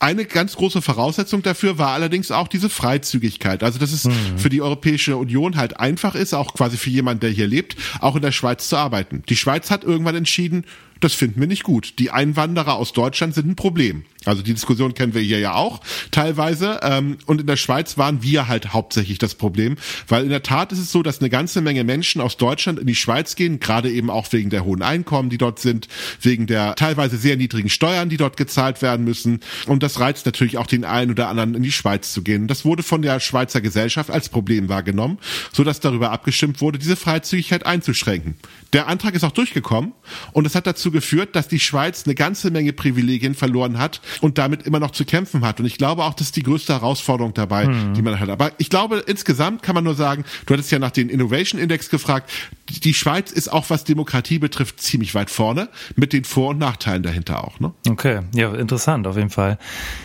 Eine 0.00 0.26
ganz 0.26 0.54
große 0.54 0.80
Voraussetzung 0.80 1.42
dafür 1.42 1.78
war 1.78 1.90
allerdings 1.90 2.30
auch 2.30 2.47
diese 2.47 2.68
Freizügigkeit. 2.68 3.64
Also, 3.64 3.80
dass 3.80 3.90
es 3.90 4.04
mhm. 4.04 4.12
für 4.37 4.49
die 4.49 4.62
Europäische 4.62 5.16
Union 5.16 5.56
halt 5.56 5.80
einfach 5.80 6.14
ist, 6.14 6.35
auch 6.35 6.54
quasi 6.54 6.76
für 6.76 6.90
jemanden, 6.90 7.20
der 7.20 7.30
hier 7.30 7.49
lebt, 7.49 7.76
auch 7.99 8.14
in 8.14 8.23
der 8.23 8.30
Schweiz 8.30 8.68
zu 8.68 8.76
arbeiten. 8.76 9.25
Die 9.28 9.37
Schweiz 9.37 9.73
hat 9.73 9.82
irgendwann 9.82 10.14
entschieden, 10.14 10.64
das 11.00 11.14
finden 11.14 11.40
wir 11.40 11.47
nicht 11.47 11.62
gut. 11.62 11.99
Die 11.99 12.11
Einwanderer 12.11 12.75
aus 12.75 12.93
Deutschland 12.93 13.35
sind 13.35 13.49
ein 13.49 13.57
Problem. 13.57 14.05
Also 14.25 14.43
die 14.43 14.52
Diskussion 14.52 14.95
kennen 14.95 15.14
wir 15.14 15.23
hier 15.23 15.38
ja 15.38 15.55
auch 15.55 15.81
teilweise. 16.11 16.81
Ähm, 16.83 17.19
und 17.26 17.40
in 17.40 17.47
der 17.47 17.57
Schweiz 17.57 17.99
waren 17.99 18.23
wir 18.23 18.49
halt 18.49 18.73
hauptsächlich 18.73 19.19
das 19.19 19.35
Problem, 19.35 19.76
weil 20.09 20.25
in 20.25 20.31
der 20.31 20.43
Tat 20.43 20.73
ist 20.73 20.81
es 20.81 20.93
so, 20.93 21.02
dass 21.02 21.21
eine 21.21 21.31
ganze 21.31 21.61
Menge 21.61 21.85
Menschen 21.85 22.21
aus 22.21 22.37
Deutschland 22.37 22.78
in 22.78 22.87
die 22.87 22.95
Schweiz 22.95 23.37
gehen, 23.37 23.61
gerade 23.61 23.90
eben 23.90 24.11
auch 24.11 24.31
wegen 24.33 24.50
der 24.50 24.64
hohen 24.64 24.83
Einkommen, 24.83 25.31
die 25.31 25.38
dort 25.38 25.61
sind, 25.61 25.88
wegen 26.21 26.47
der 26.47 26.75
teilweise 26.75 27.17
sehr 27.17 27.37
niedrigen 27.37 27.71
Steuern, 27.71 28.09
die 28.09 28.17
dort 28.17 28.37
gezahlt 28.37 28.83
werden 28.83 29.05
müssen. 29.05 29.40
Und 29.67 29.83
das 29.83 30.00
reizt 30.00 30.26
natürlich 30.26 30.59
auch 30.59 30.67
den 30.67 30.85
einen 30.85 31.12
oder 31.12 31.28
anderen 31.28 31.55
in 31.55 31.62
die 31.62 31.73
Schweiz 31.73 32.12
zu 32.12 32.23
gehen. 32.23 32.49
Das 32.49 32.64
wurde 32.64 32.83
von 32.83 33.02
der 33.02 33.21
Schweizer 33.21 33.61
Gesellschaft 33.61 34.11
als 34.11 34.28
Problem 34.28 34.69
wahrgenommen, 34.69 35.19
so 35.52 35.64
dass 35.64 35.81
darüber 35.81 36.11
abgestimmt 36.11 36.61
wurde, 36.61 36.78
diese 36.78 36.97
Freizügigkeit 36.97 37.64
einzuschränken. 37.64 38.35
Der 38.73 38.88
Antrag 38.88 39.14
ist 39.14 39.25
auch 39.25 39.33
durchgekommen 39.33 39.93
und 40.33 40.47
es 40.47 40.55
hat 40.55 40.67
dazu 40.67 40.88
geführt, 40.90 41.37
dass 41.37 41.49
die 41.49 41.61
Schweiz 41.61 42.04
eine 42.04 42.14
ganze 42.14 42.50
Menge 42.50 42.73
Privilegien 42.73 43.35
verloren 43.35 43.78
hat 43.78 44.00
und 44.21 44.38
damit 44.38 44.62
immer 44.62 44.80
noch 44.80 44.90
zu 44.90 45.04
kämpfen 45.04 45.45
hat. 45.45 45.61
Und 45.61 45.66
ich 45.66 45.78
glaube 45.78 46.04
auch, 46.04 46.14
das 46.14 46.28
ist 46.28 46.37
die 46.37 46.42
größte 46.42 46.73
Herausforderung 46.73 47.35
dabei, 47.35 47.66
mhm. 47.66 47.95
die 47.95 48.02
man 48.02 48.18
hat. 48.18 48.28
Aber 48.28 48.52
ich 48.59 48.71
glaube, 48.71 49.04
insgesamt 49.07 49.62
kann 49.62 49.75
man 49.75 49.85
nur 49.85 49.95
sagen, 49.95 50.25
du 50.47 50.54
hattest 50.54 50.71
ja 50.71 50.78
nach 50.78 50.90
den 50.90 51.09
Innovation 51.09 51.61
Index 51.61 51.90
gefragt, 51.90 52.30
die 52.68 52.95
Schweiz 52.95 53.33
ist 53.33 53.49
auch, 53.49 53.71
was 53.71 53.85
Demokratie 53.85 54.38
betrifft, 54.38 54.80
ziemlich 54.80 55.14
weit 55.14 55.30
vorne, 55.30 55.68
mit 55.97 56.12
den 56.12 56.25
Vor- 56.25 56.50
und 56.50 56.59
Nachteilen 56.59 57.02
dahinter 57.02 57.45
auch. 57.45 57.61
Ne? 57.61 57.73
Okay, 57.88 58.21
ja, 58.35 58.54
interessant 58.54 59.07
auf 59.07 59.16
jeden 59.16 59.30
Fall. 59.30 59.59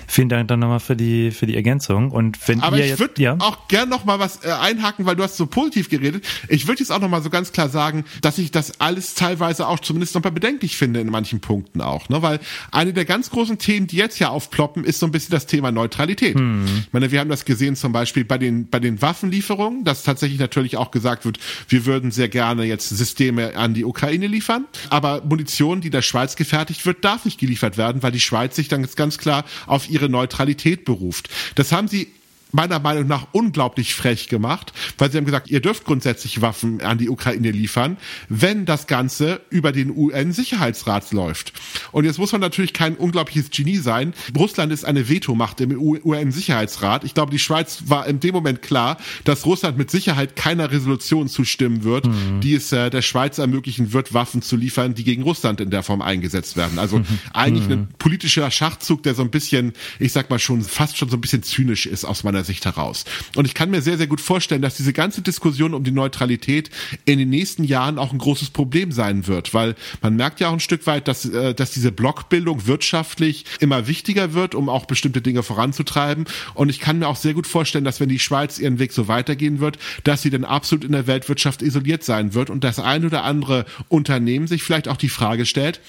Vielen 0.08 0.30
Dank 0.30 0.48
dann 0.48 0.60
nochmal 0.60 0.80
für 0.80 0.96
die, 0.96 1.32
für 1.32 1.46
die 1.46 1.56
Ergänzung. 1.56 2.12
Und 2.12 2.48
wenn 2.48 2.62
Aber 2.62 2.78
ihr 2.78 2.94
ich 2.94 3.00
würde 3.00 3.22
ja? 3.22 3.36
auch 3.40 3.68
gern 3.68 3.90
nochmal 3.90 4.20
was 4.20 4.46
äh, 4.46 4.52
einhaken, 4.52 5.06
weil 5.06 5.16
du 5.16 5.24
hast 5.24 5.38
so 5.38 5.46
positiv 5.46 5.90
geredet. 5.90 6.24
Ich 6.48 6.68
würde 6.68 6.80
jetzt 6.80 6.92
auch 6.92 7.00
nochmal 7.00 7.22
so 7.22 7.30
ganz 7.30 7.52
klar 7.52 7.70
sagen, 7.70 8.06
dass 8.22 8.38
ich 8.38 8.52
das 8.52 8.80
alles 8.80 9.16
teilweise 9.16 9.68
auch 9.68 9.80
zumindest 9.80 10.16
nochmal 10.16 10.32
bedenklich 10.32 10.73
finde 10.76 11.00
in 11.00 11.10
manchen 11.10 11.40
Punkten 11.40 11.82
auch. 11.82 12.10
Ne? 12.10 12.22
Weil 12.22 12.40
eine 12.72 12.94
der 12.94 13.06
ganz 13.06 13.30
großen 13.30 13.58
Themen, 13.58 13.88
die 13.88 13.98
jetzt 13.98 14.20
ja 14.20 14.30
aufploppen, 14.30 14.84
ist 14.84 15.00
so 15.00 15.06
ein 15.06 15.12
bisschen 15.12 15.32
das 15.32 15.46
Thema 15.46 15.72
Neutralität. 15.72 16.36
Hm. 16.36 16.66
Ich 16.66 16.94
meine, 16.94 17.12
wir 17.12 17.20
haben 17.20 17.30
das 17.30 17.46
gesehen 17.46 17.76
zum 17.76 17.92
Beispiel 17.92 18.26
bei 18.26 18.38
den, 18.38 18.70
bei 18.70 18.80
den 18.80 19.02
Waffenlieferungen, 19.02 19.84
dass 19.84 20.04
tatsächlich 20.04 20.40
natürlich 20.40 20.78
auch 20.78 20.92
gesagt 20.92 21.26
wird, 21.26 21.40
wir 21.68 21.86
würden 21.86 22.12
sehr 22.12 22.30
gerne 22.30 22.64
jetzt 22.64 22.90
Systeme 22.90 23.56
an 23.56 23.74
die 23.74 23.86
Ukraine 23.86 24.28
liefern, 24.28 24.66
aber 24.90 25.24
Munition, 25.24 25.82
die 25.82 25.90
der 25.90 26.02
Schweiz 26.02 26.36
gefertigt 26.36 26.86
wird, 26.86 27.04
darf 27.04 27.26
nicht 27.26 27.40
geliefert 27.40 27.78
werden, 27.78 28.04
weil 28.04 28.12
die 28.12 28.20
Schweiz 28.20 28.56
sich 28.56 28.68
dann 28.68 28.88
ganz 28.96 29.18
klar 29.18 29.46
auf 29.66 29.90
ihre 29.90 30.10
Neutralität 30.10 30.86
beruft. 30.86 31.30
Das 31.56 31.72
haben 31.72 31.88
sie 31.88 32.08
meiner 32.54 32.80
Meinung 32.80 33.08
nach 33.08 33.28
unglaublich 33.32 33.96
frech 33.96 34.30
gemacht, 34.30 34.74
weil 34.98 35.12
sie 35.12 35.18
haben 35.18 35.26
gesagt, 35.26 35.50
ihr 35.50 35.60
dürft 35.60 35.86
grundsätzlich 35.86 36.42
Waffen 36.42 36.82
an 36.82 36.98
die 36.98 37.10
Ukraine 37.10 37.52
liefern, 37.52 37.98
wenn 38.30 38.66
das 38.66 38.88
Ganze 38.88 39.42
über 39.50 39.72
den 39.72 39.96
UN-Sicherheitsrat 39.96 41.12
läuft. 41.12 41.54
Und 41.92 42.06
jetzt 42.06 42.20
muss 42.20 42.32
man 42.32 42.42
natürlich 42.42 42.74
kein 42.74 42.96
unglaubliches 42.96 43.50
Genie 43.50 43.78
sein. 43.78 44.14
Russland 44.38 44.72
ist 44.72 44.86
eine 44.86 45.10
Vetomacht 45.10 45.60
im 45.62 45.78
UN-Sicherheitsrat. 45.78 47.04
Ich 47.04 47.14
glaube, 47.14 47.32
die 47.32 47.40
Schweiz 47.40 47.84
war 47.88 48.08
in 48.08 48.20
dem 48.20 48.34
Moment 48.34 48.62
klar, 48.62 48.98
dass 49.24 49.46
Russland 49.46 49.78
mit 49.78 49.90
Sicherheit 49.90 50.36
keiner 50.36 50.72
Resolution 50.72 51.28
zustimmen 51.28 51.84
wird, 51.84 52.06
mhm. 52.06 52.40
die 52.42 52.54
es 52.54 52.72
äh, 52.72 52.90
der 52.90 53.02
Schweiz 53.02 53.38
ermöglichen 53.38 53.94
wird, 53.94 54.14
Waffen 54.14 54.42
zu 54.42 54.56
liefern, 54.56 54.94
die 54.94 55.04
gegen 55.04 55.24
Russland 55.24 55.60
in 55.60 55.70
der 55.72 55.84
Form 55.84 56.02
eingesetzt 56.02 56.56
werden. 56.56 56.78
Also 56.80 57.00
mhm. 57.00 57.06
eigentlich 57.34 57.70
ein 57.70 57.88
politischer 57.98 58.50
Schachzug, 58.52 59.04
der 59.04 59.16
so 59.16 59.24
ein 59.24 59.32
bisschen, 59.32 59.74
ich 60.00 60.14
sag 60.14 60.30
mal 60.30 60.40
schon, 60.40 60.62
fast 60.62 60.98
schon 60.98 61.10
so 61.10 61.18
ein 61.18 61.22
bisschen 61.22 61.44
zynisch 61.44 61.86
ist 61.86 62.06
aus 62.06 62.24
meiner 62.24 62.43
meiner 62.44 62.46
Sicht 62.46 62.66
heraus. 62.66 63.06
Und 63.36 63.46
ich 63.46 63.54
kann 63.54 63.70
mir 63.70 63.82
sehr, 63.82 63.98
sehr 63.98 64.08
gut 64.08 64.22
vorstellen, 64.22 64.62
dass 64.62 64.76
diese 64.76 64.94
ganze 64.94 65.22
Diskussion 65.22 65.74
um 65.74 65.84
die 65.84 65.92
Neutralität 65.92 66.70
in 67.06 67.20
den 67.20 67.30
nächsten 67.30 67.64
Jahren 67.64 67.98
auch 67.98 68.12
ein 68.12 68.18
großes 68.18 68.50
Problem 68.50 68.92
sein 68.92 69.28
wird, 69.28 69.54
weil 69.54 69.76
man 70.02 70.16
merkt 70.16 70.40
ja 70.40 70.50
auch 70.50 70.54
ein 70.54 70.60
Stück 70.60 70.86
weit, 70.86 71.08
dass, 71.08 71.26
äh, 71.26 71.54
dass 71.54 71.72
diese 71.72 71.92
Blockbildung 71.92 72.68
wirtschaftlich 72.68 73.46
immer 73.60 73.88
wichtiger 73.88 74.34
wird, 74.34 74.56
um 74.56 74.70
auch 74.70 74.86
bestimmte 74.86 75.22
Dinge 75.22 75.44
voranzutreiben. 75.44 76.26
Und 76.54 76.70
ich 76.70 76.80
kann 76.80 77.00
mir 77.00 77.08
auch 77.08 77.16
sehr 77.16 77.34
gut 77.34 77.48
vorstellen, 77.48 77.86
dass 77.86 78.00
wenn 78.00 78.10
die 78.10 78.20
Schweiz 78.20 78.60
ihren 78.60 78.80
Weg 78.80 78.92
so 78.92 79.08
weitergehen 79.08 79.60
wird, 79.60 79.78
dass 80.04 80.22
sie 80.22 80.30
dann 80.30 80.44
absolut 80.44 80.84
in 80.84 80.92
der 80.92 81.08
Weltwirtschaft 81.08 81.62
isoliert 81.62 82.04
sein 82.04 82.34
wird 82.34 82.50
und 82.50 82.64
das 82.64 82.80
ein 82.80 83.06
oder 83.06 83.24
andere 83.24 83.66
Unternehmen 83.88 84.48
sich 84.48 84.64
vielleicht 84.64 84.88
auch 84.88 84.98
die 84.98 85.10
Frage 85.10 85.46
stellt, 85.46 85.80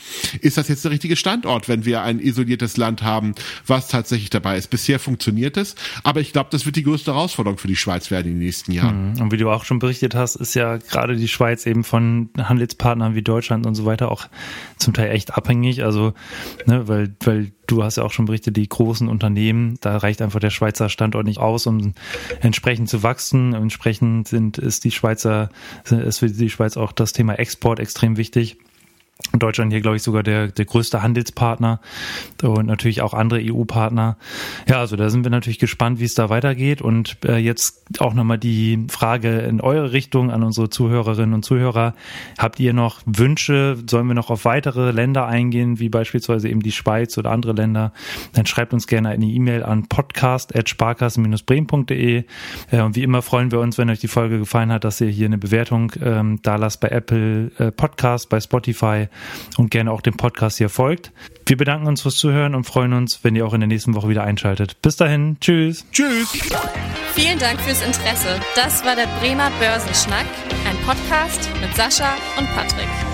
ist 0.40 0.56
das 0.56 0.68
jetzt 0.68 0.84
der 0.84 0.92
richtige 0.92 1.16
Standort, 1.16 1.68
wenn 1.68 1.84
wir 1.84 2.02
ein 2.02 2.20
isoliertes 2.20 2.76
Land 2.76 3.02
haben, 3.02 3.34
was 3.66 3.88
tatsächlich 3.88 4.30
dabei 4.30 4.56
ist. 4.56 4.68
Bisher 4.68 4.98
funktioniert 4.98 5.56
es, 5.56 5.74
aber 6.04 6.20
ich 6.20 6.32
glaube, 6.32 6.43
glaube, 6.44 6.50
das 6.50 6.66
wird 6.66 6.76
die 6.76 6.82
größte 6.82 7.12
Herausforderung 7.12 7.58
für 7.58 7.68
die 7.68 7.76
Schweiz 7.76 8.10
werden 8.10 8.26
in 8.26 8.34
den 8.34 8.46
nächsten 8.46 8.72
Jahren. 8.72 9.12
Mhm. 9.14 9.22
Und 9.22 9.32
wie 9.32 9.36
du 9.36 9.50
auch 9.50 9.64
schon 9.64 9.78
berichtet 9.78 10.14
hast, 10.14 10.36
ist 10.36 10.54
ja 10.54 10.76
gerade 10.76 11.16
die 11.16 11.28
Schweiz 11.28 11.66
eben 11.66 11.84
von 11.84 12.30
Handelspartnern 12.38 13.14
wie 13.14 13.22
Deutschland 13.22 13.66
und 13.66 13.74
so 13.74 13.84
weiter 13.84 14.10
auch 14.10 14.26
zum 14.76 14.92
Teil 14.94 15.10
echt 15.10 15.34
abhängig. 15.36 15.82
Also, 15.82 16.12
ne, 16.66 16.86
weil, 16.88 17.14
weil 17.24 17.52
du 17.66 17.82
hast 17.82 17.96
ja 17.96 18.02
auch 18.02 18.12
schon 18.12 18.26
berichtet, 18.26 18.56
die 18.56 18.68
großen 18.68 19.08
Unternehmen, 19.08 19.78
da 19.80 19.96
reicht 19.96 20.22
einfach 20.22 20.40
der 20.40 20.50
Schweizer 20.50 20.88
Standort 20.88 21.26
nicht 21.26 21.38
aus, 21.38 21.66
um 21.66 21.94
entsprechend 22.40 22.88
zu 22.88 23.02
wachsen. 23.02 23.54
Entsprechend 23.54 24.28
sind, 24.28 24.58
ist 24.58 24.84
die 24.84 24.90
Schweizer, 24.90 25.50
ist 25.84 26.18
für 26.18 26.30
die 26.30 26.50
Schweiz 26.50 26.76
auch 26.76 26.92
das 26.92 27.12
Thema 27.12 27.34
Export 27.34 27.80
extrem 27.80 28.16
wichtig. 28.16 28.58
Deutschland 29.32 29.72
hier, 29.72 29.80
glaube 29.80 29.96
ich, 29.96 30.02
sogar 30.02 30.22
der, 30.22 30.48
der 30.48 30.64
größte 30.64 31.02
Handelspartner 31.02 31.80
und 32.42 32.66
natürlich 32.66 33.02
auch 33.02 33.14
andere 33.14 33.40
EU-Partner. 33.42 34.16
Ja, 34.68 34.80
also 34.80 34.96
da 34.96 35.08
sind 35.08 35.24
wir 35.24 35.30
natürlich 35.30 35.58
gespannt, 35.58 36.00
wie 36.00 36.04
es 36.04 36.14
da 36.14 36.30
weitergeht. 36.30 36.82
Und 36.82 37.18
äh, 37.24 37.36
jetzt 37.36 38.00
auch 38.00 38.14
nochmal 38.14 38.38
die 38.38 38.86
Frage 38.88 39.40
in 39.40 39.60
eure 39.60 39.92
Richtung 39.92 40.30
an 40.30 40.42
unsere 40.42 40.68
Zuhörerinnen 40.68 41.34
und 41.34 41.44
Zuhörer. 41.44 41.94
Habt 42.38 42.58
ihr 42.60 42.72
noch 42.72 43.00
Wünsche? 43.06 43.76
Sollen 43.88 44.08
wir 44.08 44.14
noch 44.14 44.30
auf 44.30 44.44
weitere 44.44 44.90
Länder 44.90 45.26
eingehen, 45.26 45.78
wie 45.80 45.88
beispielsweise 45.88 46.48
eben 46.48 46.60
die 46.60 46.72
Schweiz 46.72 47.16
oder 47.18 47.30
andere 47.30 47.52
Länder? 47.52 47.92
Dann 48.34 48.46
schreibt 48.46 48.72
uns 48.72 48.86
gerne 48.86 49.08
eine 49.10 49.26
E-Mail 49.26 49.64
an 49.64 49.88
podcast.sparkassen-bremen.de. 49.88 52.24
Äh, 52.70 52.82
und 52.82 52.96
wie 52.96 53.02
immer 53.02 53.22
freuen 53.22 53.52
wir 53.52 53.60
uns, 53.60 53.78
wenn 53.78 53.88
euch 53.90 54.00
die 54.00 54.08
Folge 54.08 54.38
gefallen 54.38 54.72
hat, 54.72 54.84
dass 54.84 55.00
ihr 55.00 55.08
hier 55.08 55.26
eine 55.26 55.38
Bewertung 55.38 55.92
ähm, 56.02 56.40
da 56.42 56.56
lasst 56.56 56.80
bei 56.80 56.88
Apple 56.88 57.50
äh, 57.58 57.72
Podcast, 57.72 58.28
bei 58.28 58.40
Spotify 58.40 59.03
und 59.56 59.70
gerne 59.70 59.92
auch 59.92 60.00
dem 60.00 60.16
Podcast 60.16 60.58
hier 60.58 60.68
folgt. 60.68 61.12
Wir 61.46 61.56
bedanken 61.56 61.86
uns 61.86 62.02
fürs 62.02 62.16
Zuhören 62.16 62.54
und 62.54 62.64
freuen 62.64 62.92
uns, 62.92 63.20
wenn 63.22 63.36
ihr 63.36 63.46
auch 63.46 63.54
in 63.54 63.60
der 63.60 63.68
nächsten 63.68 63.94
Woche 63.94 64.08
wieder 64.08 64.24
einschaltet. 64.24 64.80
Bis 64.82 64.96
dahin, 64.96 65.36
tschüss. 65.40 65.84
Tschüss. 65.92 66.32
Vielen 67.14 67.38
Dank 67.38 67.60
fürs 67.60 67.84
Interesse. 67.84 68.40
Das 68.56 68.84
war 68.84 68.96
der 68.96 69.06
Bremer 69.20 69.50
Börsenschnack, 69.60 70.26
ein 70.68 70.76
Podcast 70.86 71.48
mit 71.60 71.74
Sascha 71.76 72.14
und 72.38 72.48
Patrick. 72.54 73.13